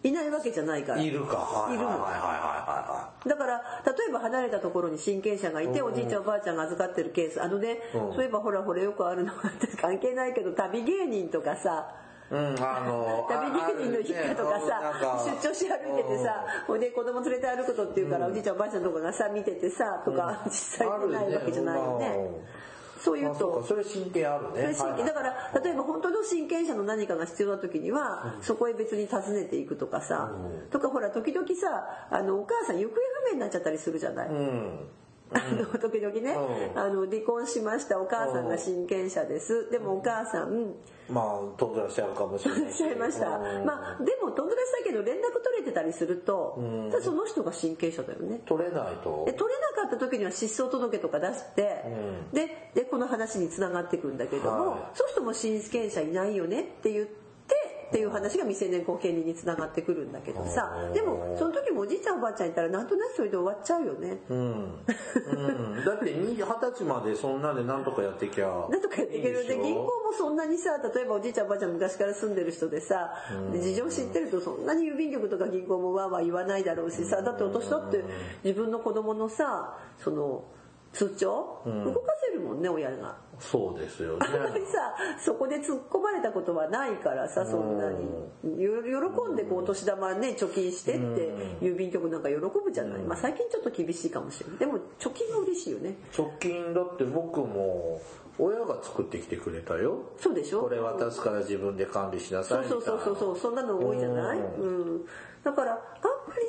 [0.02, 1.02] いないわけじゃないから。
[1.02, 1.37] いるか。
[1.37, 2.18] はいいるのはいはいはい。
[2.18, 5.87] はだから例えば離れたところに親権者がいて、うん。
[5.87, 8.14] おじいちゃんおばあちゃんが預かってるケースあのね、うん。
[8.14, 11.88] そういえばほらほらよくあるのが関係ないけど旅芸人とかさ
[12.30, 14.80] うんあの 旅芸人の一家とかさ、
[15.26, 22.30] ね出張し歩いててさ、ほいで子供連れて歩くことっていうから、おじいちゃんおばあちゃんとかがさ見ててさとか、実際にないわけじゃないよね。
[23.06, 23.60] そういうと。
[23.62, 24.74] あそれ真剣あるね。
[24.74, 30.32] だから例えば本当の親権者の何かが必要な時には、そこへ別に訪ねていくとかさ、
[30.72, 34.88] とかほら時々さあのお母さん行方不明になっちゃったりするじゃない、うん
[35.32, 36.32] あの時々ね、
[36.74, 36.78] うん。
[36.78, 39.70] あの離婚しましたお母さんが親権者です。
[39.70, 40.74] でもお母さん
[41.10, 42.78] まあ飛んでらっしゃるかもしれないし。
[42.78, 43.28] ちゃいました。
[43.28, 43.64] うん。
[43.64, 47.02] まあでも飛んでらっしゃるけど連絡取れてたりすると、うん。
[47.02, 48.40] その人が親権者だよね。
[48.46, 49.24] 取れないと。
[49.26, 52.30] で取れなかった時には失踪届とか出して、うん。
[52.32, 54.80] ででこの話につながっていくんだけども、はい。
[54.94, 57.25] そうするともう親権者いないよねって言って
[57.87, 60.72] っていう話が未成年後見人につながってくるんだけどさ。
[60.88, 64.18] うんでもその時もおじいちゃんおばあちゃんいたらなんとなくそれで終わっちゃうよね。
[64.29, 68.46] うん、うん、だって二十歳までそんなでなんとかやってきゃ。
[68.70, 73.12] なんとかやっていけるで銀行もそんなにさ例えばおじいちゃんおばあちゃん昔から住んでる人でさ
[73.53, 78.05] で事情知ってるとそんなに郵便局とか銀行もわーわー言わないだろうしさだって私だって
[78.44, 80.44] 自分の子供のさその
[80.96, 81.62] 通帳？
[81.68, 81.85] ん。
[81.85, 83.16] 動かせるもんね親が。
[83.38, 84.18] そうですよね。
[84.20, 88.62] あんまりさそこで突っ込まれたことはないからさそんなに。
[88.62, 91.30] よ喜んでこうお年玉ね貯金してって
[91.61, 94.59] 郵便局なんか喜ぶじゃない、まあ、最近ちょっと厳しいかもしれない。
[94.59, 95.96] でも貯金が嬉しいよね。
[96.12, 98.00] 貯金だって僕も
[98.38, 99.98] 親が作ってきてくれたよ。
[100.18, 100.62] そうでしょ？
[100.62, 103.04] これ渡すから自分で管理しなさいそうみたいな。
[103.04, 105.06] そうそうそうそうそんなの多いじゃない、ううん、
[105.46, 105.80] だからあんま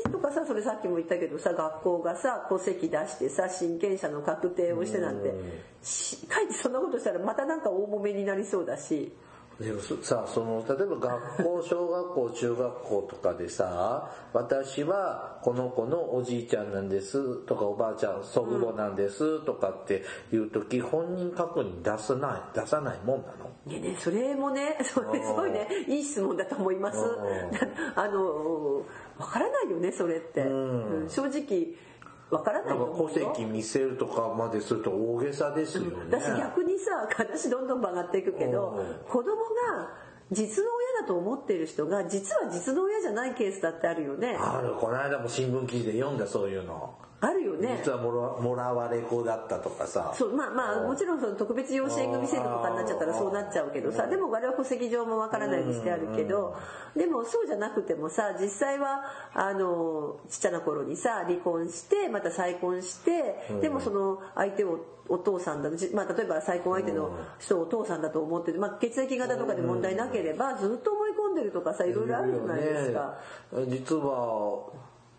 [0.07, 5.36] りとかさそれさっきも言ったけどさ学校がさ戸籍出してさ親権者の確定をしてなんて
[5.83, 9.13] しかえってそんなことしたらまたなんか大揉めになりそうだし
[9.59, 23.49] でもそさその例えば学校小学校中学校とかでさ私はこの子のおじいちゃんなんですとかおばあちゃん祖父母なんですとかっていう時本人確認出さない出さないもんなの？
[23.65, 26.99] ねえねえそれもねそれすごいねいい質問だと思います。
[26.99, 27.05] うん。
[27.99, 28.83] あの
[29.17, 31.01] わからないよねそれって、ん。
[31.01, 31.73] うん正直
[32.29, 33.09] わからないと思うよ。
[33.09, 35.91] 戸籍見せるとかまですると大げさですよね。
[36.09, 39.09] 私逆にさ話どんどん曲がっていくけどうん。
[39.09, 39.35] 子供
[39.77, 39.89] が
[40.31, 44.35] 実の親だと思ってる人が実は実の親じゃないケースだってあるよね。
[44.37, 44.75] ある。
[44.75, 46.95] この間も新聞記事で読んだそういうの。
[47.19, 47.82] あるよね。
[47.84, 50.13] 実はもらもらわれ子だったとかさ。
[50.15, 56.56] そうまあまあもちろんその特別養子縁組制度とかになっちゃったらそうなっちゃうけどさでも我々は戸籍上もわからないにしてあるけど
[56.95, 59.03] でもそうじゃなくてもさ実際は
[59.34, 73.17] あのちっちゃな頃にさ離婚してまた再婚してでもその相手をお父さんだまあ、例えば再婚相手の人をお父さんだと思ってる、まあ、血液型とかで問題なければずっと思い込んでるとかさいろいろあるじゃないですか。
[73.53, 73.65] ね。
[73.67, 74.69] 実は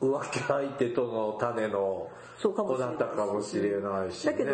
[0.00, 2.08] 浮気相手との種の
[2.40, 4.32] 子だったかもしれないしね。
[4.32, 4.52] だけど、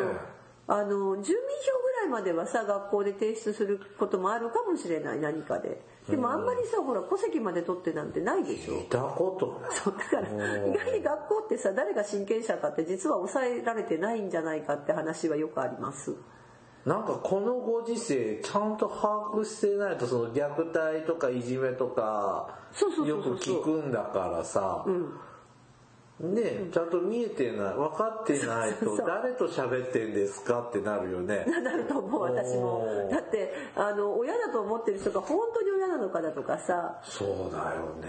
[0.66, 5.82] あの住民票ぐらいまではさ学校で提出することもあるかもしれない何かで。
[6.08, 8.74] でもあんまりさほら戸籍まで取ってなんてないでしょ。
[8.74, 9.70] 見たことない。
[9.76, 10.28] そうだから
[10.66, 16.14] 意外に学校ってさ誰が親権者かって実は抑えられてないんじゃないかって話はよくあります。
[16.86, 22.58] なんかこのご時世ちゃんと把握してないとその虐待とかいじめとか
[23.06, 25.12] よく聞くんだからさ、うん
[26.20, 31.44] ねちゃんと見えてない分かってないと誰と喋ってんですかってなるよね。
[31.62, 32.86] なると思う私も。
[33.10, 37.00] だってあの親だと思ってる人が本当に親なのかだとかさ。
[37.02, 38.08] そうだよね。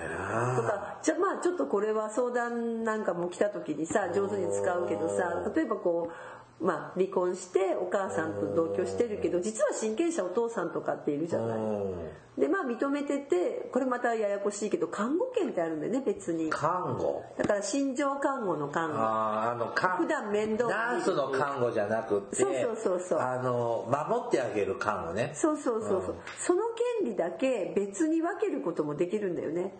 [0.55, 6.13] とかじゃあまあちょっとこれは相談なんかも来た時にさ上手に使うけどさ例えばこう
[6.61, 11.57] まあ離婚してお母さんと同居してるけど実は親権者お父さんとかっているじゃない。
[11.57, 12.09] うん。
[12.37, 16.49] でまあ認めててこれまたややこしいけど看護権ってあるんだよね別に。
[16.49, 17.23] 看護？
[17.37, 18.95] だから心情看護の看護。
[18.97, 23.19] あーあのか普段面倒ナースの看護じゃなくってそうそうそうそう。
[23.19, 25.31] あの守ってあげる看護ね。
[25.35, 26.15] そうそうそうそう。
[26.39, 26.61] その
[27.03, 29.73] 権利だけ別に分けることもできるんだよね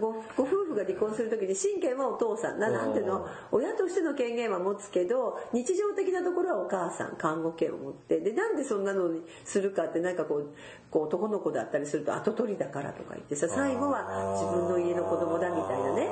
[0.00, 2.58] ごご夫婦が離婚する時に親権はお父さん。
[2.58, 3.26] ななんていうの？
[3.52, 8.20] 親としての権限は持つけど日常的なところはお母さん看護権を持って。
[8.20, 10.48] でなんでそんなのにするかってなんかこう
[10.90, 16.08] こう男の子だったりすると後取りだからとか言ってさ最後は自分の家の子供だみたいなね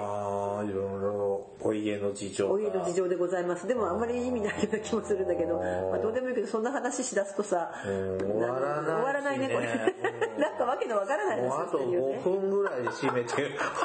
[1.64, 2.53] お家の事情が。
[2.53, 3.66] お家の事情でございます。
[3.66, 8.94] でもあんまり意味ないような気もするんだけど、まあ、どうでもいいけどそんな話しだすとさうん終わらないしね。
[8.94, 9.94] 終わらないねこれ。
[10.38, 13.33] なんかわけのわからないもうあと話をしてるよね5分ぐらいで締めて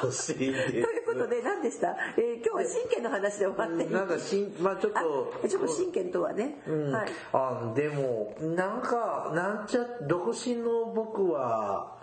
[0.02, 3.94] ほしいということで何でした、えー今日は神経の話で終わって。
[3.94, 6.92] なんかしん、まあちょっと、あちょっと神経とはね、うん。
[6.92, 7.10] はい。
[7.34, 11.98] あでもなんかなんちゃ独身の僕は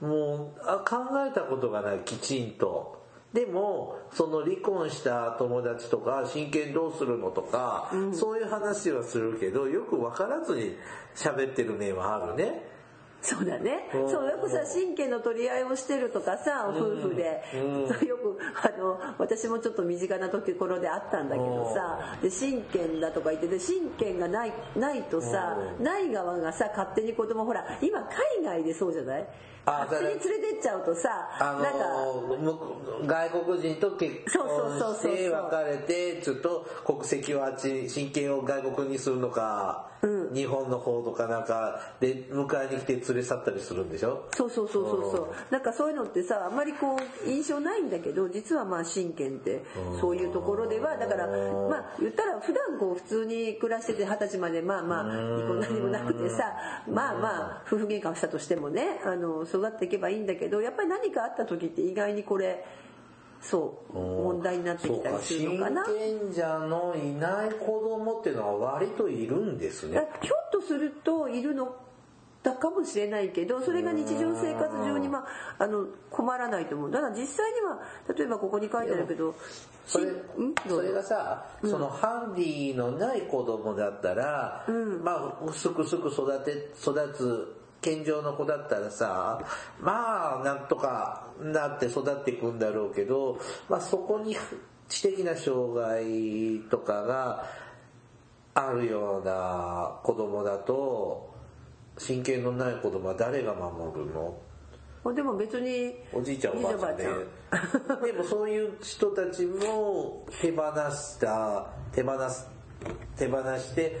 [0.00, 0.96] もうあ考
[1.26, 2.99] えたことがないきちんと
[3.32, 10.76] でもその離婚した友達とか真剣どうするのとか、そういう話はするけどよく分からずに
[11.14, 12.68] 喋ってる面はあるね。
[13.22, 13.90] そうだね。
[13.94, 14.10] うん。
[14.10, 17.42] そう、よくさ、神経の取り合いをしてるとかさ、夫婦で。
[17.54, 17.80] うん。
[18.08, 25.84] よく、あの、私もちょっと身近な時頃であったんだけどさ、で、神経だとか言って、で、神経がない、ないとさ、うん。
[25.84, 28.00] ない側がさ、勝手に子供、ほら、今
[28.38, 29.26] 海外でそうじゃない？
[29.70, 31.72] あ勝手に連れてっちゃうとさ、あなん
[33.08, 39.88] か、外国人と結そうそう婚そうそうして別れてちょっと国籍をあっち親権を外国にするのか、
[40.32, 44.24] 日本の方とかなんかで迎えに来て連れ去ったりするんでしょ？
[44.34, 45.52] そうそうそうそうそう。
[45.52, 49.62] なんかそういうのってさあんまりこう印象ないんだけど実はまあ親権って
[50.00, 56.44] そういうところではだからまあ言ったら普段こう普通に暮らしてて二十歳までまあまあ何もなくてさ
[56.88, 62.64] まあまあ夫婦喧嘩をしたとしてもねあの育っていけばいいんだけどやっぱり何かあった時って意外にこれ
[63.40, 65.84] そう問題になってきたりするのかな。
[65.84, 70.08] そうか親権者のいない子供っていうのは割といるんですね。
[70.22, 71.74] ひょっとするといるの
[72.42, 75.26] だかもしれないけどそれが日常生活上に、ま
[75.58, 76.90] あ、あの困らないと思う。
[76.90, 77.80] だから実際には
[78.14, 79.34] 例えばここに書いてあるけど
[79.86, 80.06] それ
[80.68, 80.94] そうれぞ。
[80.94, 84.64] がさ、そのハンディのない子供だったら、
[85.02, 89.40] まあすくすく育て育つ健常の子だったらさ
[89.80, 94.36] まあなんとかなって育っていくんだろうけど、まあ、そこに
[94.88, 97.46] 知的な障害とかが
[98.54, 101.32] あるような子供だと
[101.96, 104.34] 親権のない子供は誰が守るの？
[105.14, 107.04] でも別におじいちゃんおばあちゃんで
[108.06, 112.46] でもそういう人たちも手放した手放す
[113.16, 113.98] 手放して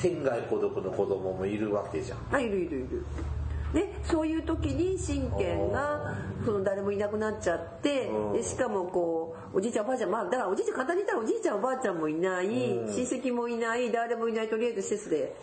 [0.00, 2.18] 天涯孤独の子供もいるわけじゃん。
[2.32, 3.04] あいるいるいる。
[3.72, 8.32] でそういう時に親権がその誰もいなくなっちゃってうん。
[8.32, 15.36] でしかもこうおじいちゃんおばあちゃんまあだからおじいちゃん簡単に言ったらおじいちゃんおばあちゃんもいない親戚もいない誰もいないとりあえず施設で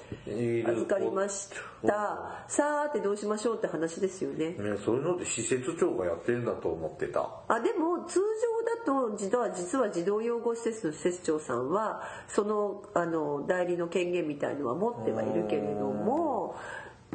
[0.68, 1.50] 預かりまし
[1.86, 2.44] た。
[2.50, 4.50] さーてどうしましょうって話ですよね。
[4.50, 7.30] ね、そういうのって施設長がやってるんだと思ってた。
[7.48, 16.56] あでも通常だと実は児童養護施設の施設長さんはそのあの代理の権限みたいのは持ってはいるけれども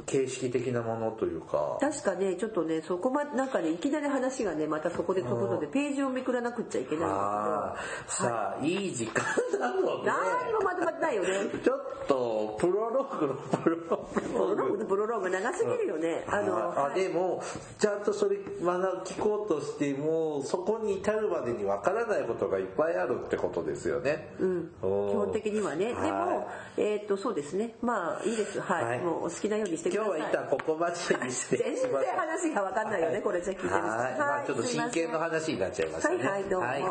[0.06, 1.78] 形式的なものというか。
[1.80, 7.76] 確かねちょっとねそこまなんかねいきなり話がねまたそこで飛ぶのでページをめくらなくっちゃいけないんあだあ
[8.08, 8.88] さあい。
[8.88, 9.24] い時間
[9.60, 11.28] なのけどで何もまとまってないよね。
[11.62, 16.24] ちょっとプロローグのプロプロローグとプロローグ長すぎるよね。
[16.28, 17.42] あのああでも
[17.78, 24.34] ちゃんとそれ学聞こうとしてもそこに至るまでにわからないことがいっぱいあるってことですよね。
[24.40, 27.74] うん、基本的にはね、でもは、えっ、とそうですね。
[27.82, 28.60] まあいいです。
[28.60, 28.98] はい、はい。
[29.00, 30.18] もうお好きなようにしてください。
[30.18, 30.92] 今日は一旦ここまで
[31.26, 33.22] にして全然話が分かんないよね、はい。
[33.22, 36.16] これじゃあ聞いてみてはい、まあちょっと真剣の話になっちゃいましたね。
[36.18, 36.82] はいはいどうも、はい。
[36.82, 36.88] は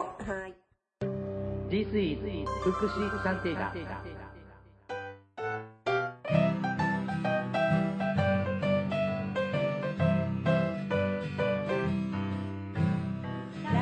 [0.47, 0.53] い。
[1.69, 2.19] This is
[2.63, 3.71] 福祉探偵団。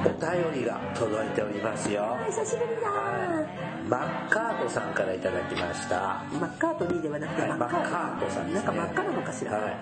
[0.05, 2.03] お便りが届いておりますよ。
[2.03, 6.23] あ久しぶりだマッカートさんからいただきました。
[6.39, 9.77] マッカートニーではなくて、はいマッカートマッカートさんですねなんか真っ赤なのかしら、はい。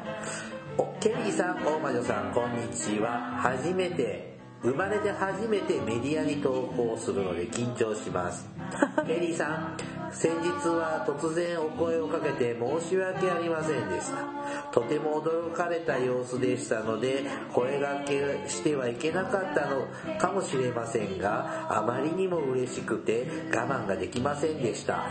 [0.77, 3.37] お、ケリーさん、大魔女さん、こんにちは。
[3.41, 8.49] 初めて、生まれて初めてメディアに投稿するので緊張します。
[9.05, 9.77] ケリーさん、
[10.11, 14.71] 先日は突然お声をかけて申し訳ありませんでした。
[14.71, 19.87] とても驚かれた様子でしたので、声掛けしてはいけなかったの
[20.17, 25.05] かもしれませんが、あまりにも嬉しくて我慢ができませんでした。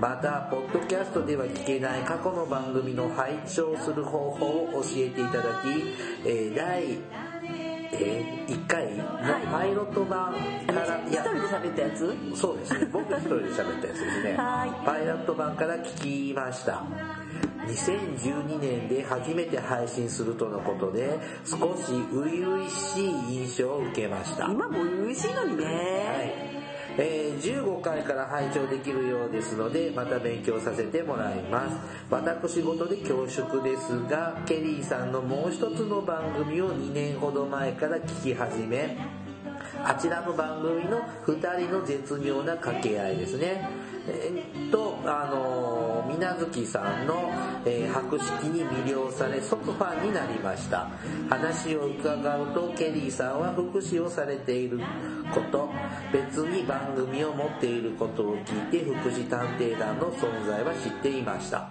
[0.00, 6.98] また、ポッドキャストでは聞けない過去の番組の拝聴する方法を教えていただき、えー第、
[7.92, 8.94] え1回？
[8.96, 9.04] の
[9.50, 10.32] パイロット版
[10.66, 12.16] から、一人で喋ったやつ？
[12.34, 12.86] そうですね。
[12.92, 14.36] 僕一人で喋ったやつですね。
[14.36, 16.84] はいパイロット版から聞きました。
[17.66, 23.10] 2012年で初めて配信するとのことで、少し初々しい
[23.44, 24.46] 印象を受けました。
[24.46, 25.70] 今もう嬉しいのにね、は
[26.24, 26.59] い。
[26.98, 31.76] えー15回から拝聴できるようですので、また勉強させてもらいます。
[32.10, 38.98] 私事で恐縮ですが、ケリーさんのもう一つの番組を2年ほど前から聞き始め、
[39.82, 43.68] あちらの番組の2人の絶妙な掛け合いですね。
[44.12, 47.30] えっと、あのー、みなずきさんの、
[47.64, 50.88] えー博識に魅了され即ファンになりました。
[51.28, 54.80] 話を伺うと、ケリーさんは福祉をされている
[55.32, 55.70] こと、
[56.12, 61.70] 別に番組を持っていることを聞いて、福祉探偵団の存在は知っていました。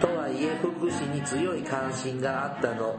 [0.00, 2.98] とはいえ、福祉に強い関心があったの、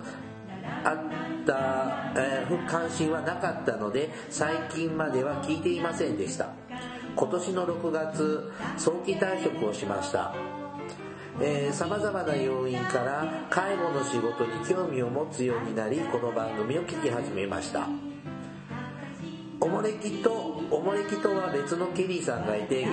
[0.84, 0.98] あっ
[1.46, 6.49] た、えー関心はなかったので最近までは聞いていませんでした
[7.16, 10.34] 今年の6月早期退職をしました。
[11.72, 17.88] さまざまな要因から介護の仕事に興味を持つようになりこの番組を聞き始めました。
[19.62, 20.32] おもれきと
[20.72, 22.86] おもれきとは別のケリーさんがいて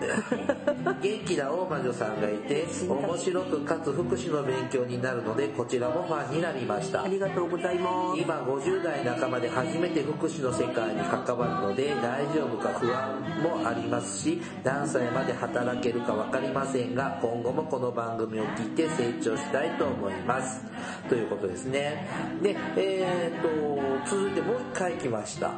[1.02, 7.02] 元気な大魔女さんがいて面白くかつ福祉の勉強になるのでこちらもファンになりました。
[7.02, 8.20] ありがとうございます。
[8.20, 20.64] 今50代半ばで初めて福祉の世界に関わるので大丈夫か不安もありますし何歳まで働けるか分かりませんが今後もこの番組を聞いて成長したいと思います。
[21.08, 22.06] ということですね。
[22.42, 25.52] でえー、と続いてもう一回来ました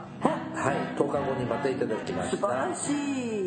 [0.55, 3.43] はい10日後にまたいただきました素晴らしい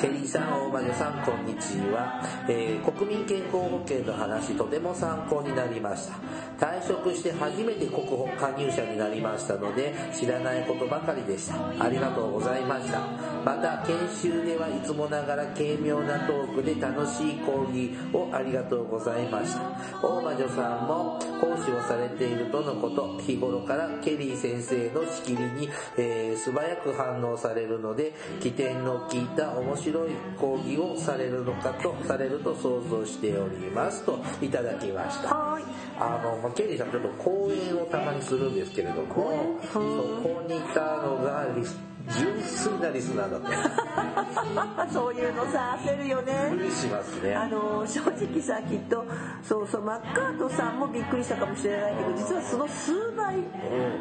[0.00, 6.66] ケリーさん、大魔女さん、こんにちは、えー国民健康保険の話、とても参考になりました。
[6.66, 11.84] 退職して初めて国保加入者になりましたので、知らないことばかりでした。
[11.84, 13.00] ありがとうございました。
[13.44, 19.60] また、研修ではいつもながら軽妙なトークで楽しい講義をありがとうございました。
[20.02, 35.34] 大魔女さんも講師をされているとのこと、日頃からケリー先生の仕切りに、えー素早く反応されるので、起点の効いた面白い講義をされるのかと、されると想像しておりますといただきました。
[35.34, 35.64] はーい
[35.98, 41.78] あの、まあケリーさんちょっと講演をたまにするんですけれども、そこにいたのがリス
[42.08, 44.88] 純粋なリスナーだった。
[44.92, 46.48] そういうのさ焦るよね。
[46.50, 47.34] びっくりしますね。
[47.34, 49.04] あの正直さきっと。
[49.42, 53.36] そうそうマッカートさんもびっくりしたかもしれないけど実はその数倍、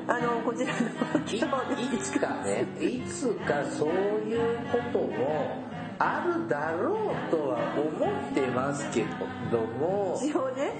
[0.08, 5.64] あのこちらのいいつかね、いつかそういうことも
[5.99, 9.06] あるだろうとは思ってますけ
[9.52, 10.72] ども、一応ね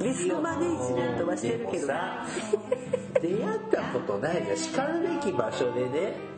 [0.00, 1.92] リスクマネージメントはしてるけど。
[3.24, 4.56] 出会ったことないじゃん。
[4.56, 6.33] 叱るべき場所でね、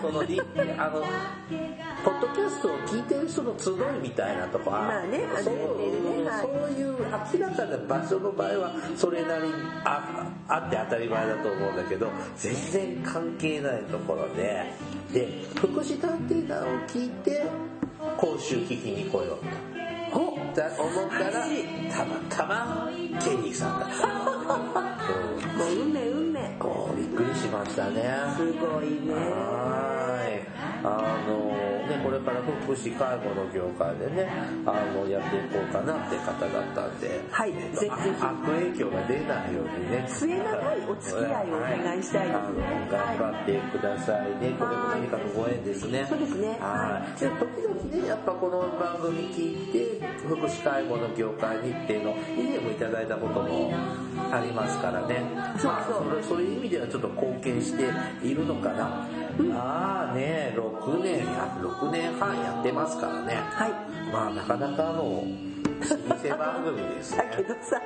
[0.00, 0.40] そのリ、
[0.78, 1.02] あの、
[2.04, 9.54] ポッドキャストを聞いてる人の集いみたいなとこは、まあねそうそういう明らかな場所の場合はそれなりに
[9.84, 14.72] ああって当たり前だと思うんだけど全然関係ないところで
[15.12, 17.44] で福祉探偵団を聞いて
[18.16, 19.73] 講習聞きに来ようと
[20.14, 20.70] 思ったら
[21.90, 22.88] たまたま
[23.20, 23.86] ケリーさんだ。
[23.86, 24.14] った、うん
[25.58, 26.40] もう運命運命。
[26.96, 28.02] びっくりしましたね。
[28.36, 29.14] すごいね。
[29.14, 30.53] はい。
[30.84, 31.48] あの
[31.88, 34.28] ね、これから福祉介護の業界でね、
[34.66, 40.04] あの、やっていこうかなって方だったんで、はいえっとぜひぜひあ悪影響が出ないようにね。
[40.08, 44.52] 末長いお付き合いをお願いしたいですねあの頑張ってくださいね。
[44.58, 46.06] これも何かのご縁ですね。
[46.08, 47.20] そうですねはい。
[47.20, 53.72] で時々ね、やっぱこの番組聞いて、福祉介護の業界にっていうの、以前もいただいたことも
[54.30, 55.22] ありますからね。
[55.58, 57.84] そうまあそうそれそういう意味ではちょっと貢献して
[58.22, 59.06] いるのかな。
[59.42, 63.34] まあね、6年や、6年半やってますからね。
[63.34, 63.72] はい
[64.12, 67.36] まあなかなかの老舗番組ですね だ。
[67.36, 67.80] けどさ、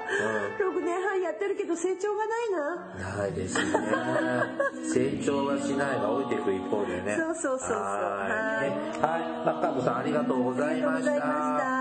[0.59, 2.51] 6年半やってるけど成長がない
[3.15, 3.65] なないですね。
[4.93, 7.17] 成長はしないが置いていく一方でね。
[7.17, 8.71] そうそうそうそうはい。
[8.71, 9.47] ねはい。
[9.47, 11.78] マッカートさんありがとうございました。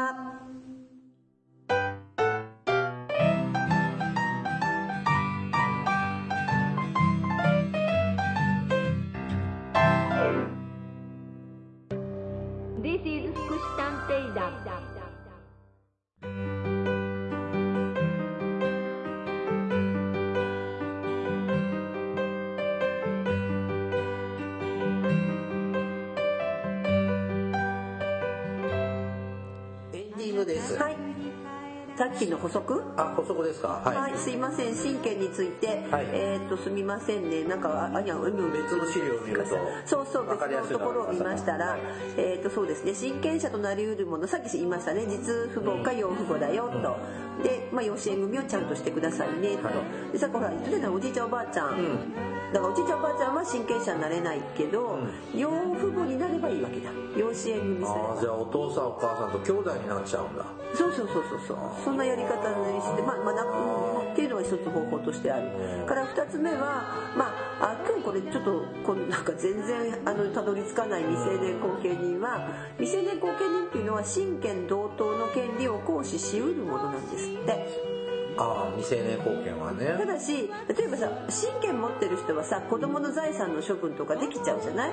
[32.30, 32.84] の補足？
[32.97, 33.82] あ、補足ですか？
[33.84, 33.97] はい。
[33.97, 34.75] はい、すいません。
[34.75, 36.07] 神経について、はい。
[36.11, 37.43] えーっとすみませんね。
[37.43, 39.49] なんかあいやうん別の資料を見ると
[39.86, 41.80] そうそう別のところを見ましたら、はい
[42.17, 42.93] えーっとそうですね。
[42.93, 45.05] 親権者となりうるものさっき言いましたね。
[45.07, 46.97] 実父母か養父母だよと、
[47.44, 49.74] で、まあ、養子縁組をちゃんとしてくださいねと、は
[50.10, 50.12] い。
[50.14, 52.14] でさっきほら言ってたおじいちゃんおばあちゃん、
[52.54, 55.00] だからおじいちゃんおばあちゃんは親権者になれないけど、
[55.36, 56.90] 養父母になればいいわけだ。
[57.18, 60.46] 養子縁組されああ、じゃあお父さんお母さんと兄弟になっちゃうんだ。
[60.74, 61.58] そうそうそうそうそう。
[61.84, 62.38] そんなやり方
[62.72, 65.86] にしてまあまあな、うん、っていうののが一つ方法としてある。
[65.86, 72.47] から二つ目はまああ今日これちょっとこのなんか全然あのたどり着かない未成年後見人は
[72.78, 77.97] 未成年後見人っていうのは親権同等の権利を行使しうるものなんですって。
[78.39, 84.91] ああ未成年後見はねただし例えばさ親権持ってる人はさ子供の財産の処分とかできちゃうじゃない？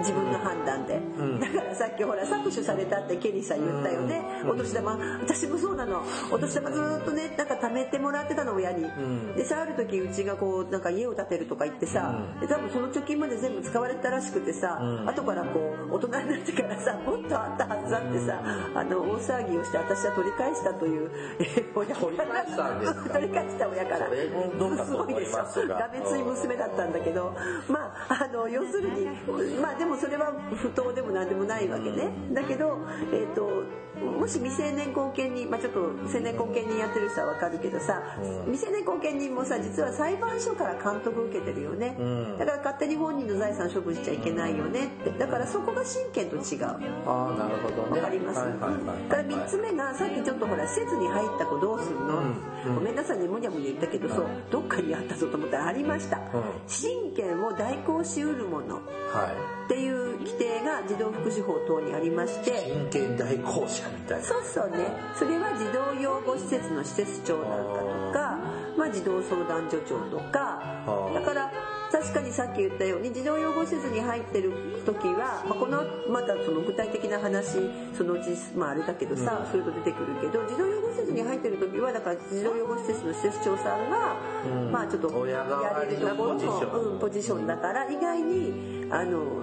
[0.00, 1.00] 自分の判断で、
[1.40, 4.96] だからさっきほら搾取されたってケリーさん言ったよね、お年玉。
[5.22, 6.02] 私もそうなの。
[6.32, 8.84] お年玉ずーっとねなんか貯めてもらってたの親に、
[9.36, 18.42] でさある時うちがこうなんか家を建てるとか言ってさ、で多分その貯金まで全部使われてたらしくてさ、後からこう大人になってからさもっとあったはずだってさ、
[18.74, 23.10] あの大騒ぎをして私は取り返したという、えー親取り返したんですか？
[23.14, 24.08] 取り返した親から。
[24.84, 27.34] すごいでしょがめつい娘だったんだけど
[27.68, 29.06] まああの要するに
[29.60, 32.10] まあでももそれは不当でも何でもないわけね。
[32.32, 32.78] だけど
[33.12, 33.64] えっ、と
[34.00, 38.02] もし未成年後見人まあちょっと成年後見人やってる人はわかるけどさ、
[38.46, 41.96] 未成年後見人もさ実は裁判所から監督受けてるよね、
[42.38, 45.10] だから勝手に本人の財産処分しちゃいけないよねって。
[45.10, 46.64] だからそこが親権と違う。
[46.64, 48.00] ああなるほどね。
[48.00, 52.22] わかります、はいはいはいから3つ目がさっきちょっとほら施設に入った子どうすんの、
[52.74, 56.20] ごめんなさいねむにゃむにゃ言ったけどそうどっかにあったぞと思ったらありました、
[56.66, 58.76] 親権を代行しうるもの。
[58.76, 62.50] はっていう規定が児童福祉法等にありまして。
[62.50, 64.24] い親権代行者みたいな。
[64.24, 64.92] そうそうね。
[65.14, 68.38] それは児童養護施設の施設長なんかとか、
[68.76, 70.38] まあ、児童相談所長とか
[70.86, 71.14] はあ。
[71.14, 71.50] だから
[71.90, 74.52] 確かにさっき言ったように児童養護施設に入ってる
[74.86, 77.58] 時は、まあ、このまたその具体的な話
[77.92, 84.16] そのうち、まあ、あれだけどさ、そういうと出てくるけど児童養護施設に入ってる時はだから児童養護施設の施設長さんが、
[84.70, 85.44] まあちょっとや
[85.82, 89.42] れるところの、うん、ポジションだから意外にあの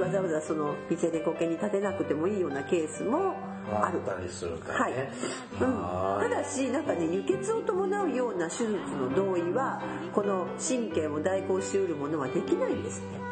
[0.00, 3.34] わざわざその未成年後見に立てなくてもいいようなケースも
[3.70, 5.12] あるたりするからはい、ね
[5.60, 9.82] うん、はただしなんかね輸血を伴うような手術の同意は
[10.12, 13.22] この神経を代行しうるものはできないんですね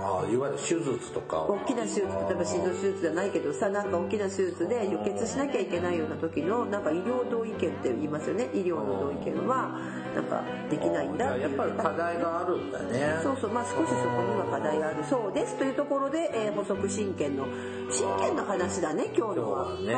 [0.00, 8.48] ああいわゆる手術とか大きな手術例えば心臓手術じゃないけどさなんか大きな手術で輸血しなきゃいけないような時のなんか医療同意見って言いますよね。
[8.54, 9.80] 医療の同意見は
[10.18, 13.20] なんかできないんだっていうやっぱり課題があるんだね。
[13.22, 15.04] そうそうまあ少しそこには課題がある。
[15.04, 17.46] そうですというところで、えー補足親権の
[17.90, 19.64] 親権の話だね今日のは。
[19.68, 19.94] はね、うん。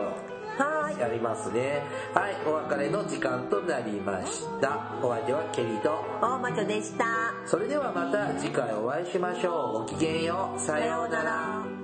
[0.57, 1.83] はいやりますね。
[2.13, 4.95] はい、お別れの時間となりました。
[5.03, 7.05] お相手はケリーと、大魔女でした
[7.45, 9.79] それではまた次回お会いしましょう。
[9.79, 10.59] ごきげんよう。
[10.59, 11.23] ささよような。
[11.23, 11.76] ら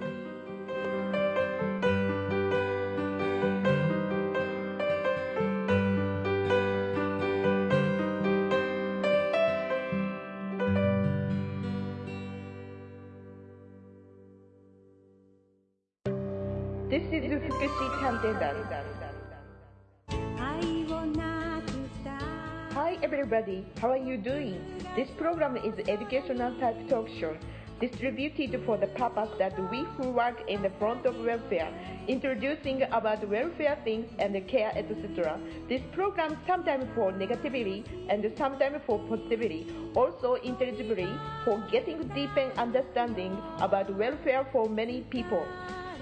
[23.33, 24.61] everybody, how are you doing?
[24.95, 27.35] This program is educational type talk show
[27.81, 31.73] distributed for the purpose that we who work in the front of welfare,
[32.07, 35.41] introducing about welfare things and care etc.
[35.71, 41.09] This program sometimes for negativity and sometimes for positivity, also intelligibly
[41.47, 45.47] for getting deeper understanding about welfare for many people.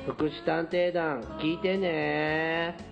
[0.07, 2.90] 福祉探偵団聞いてね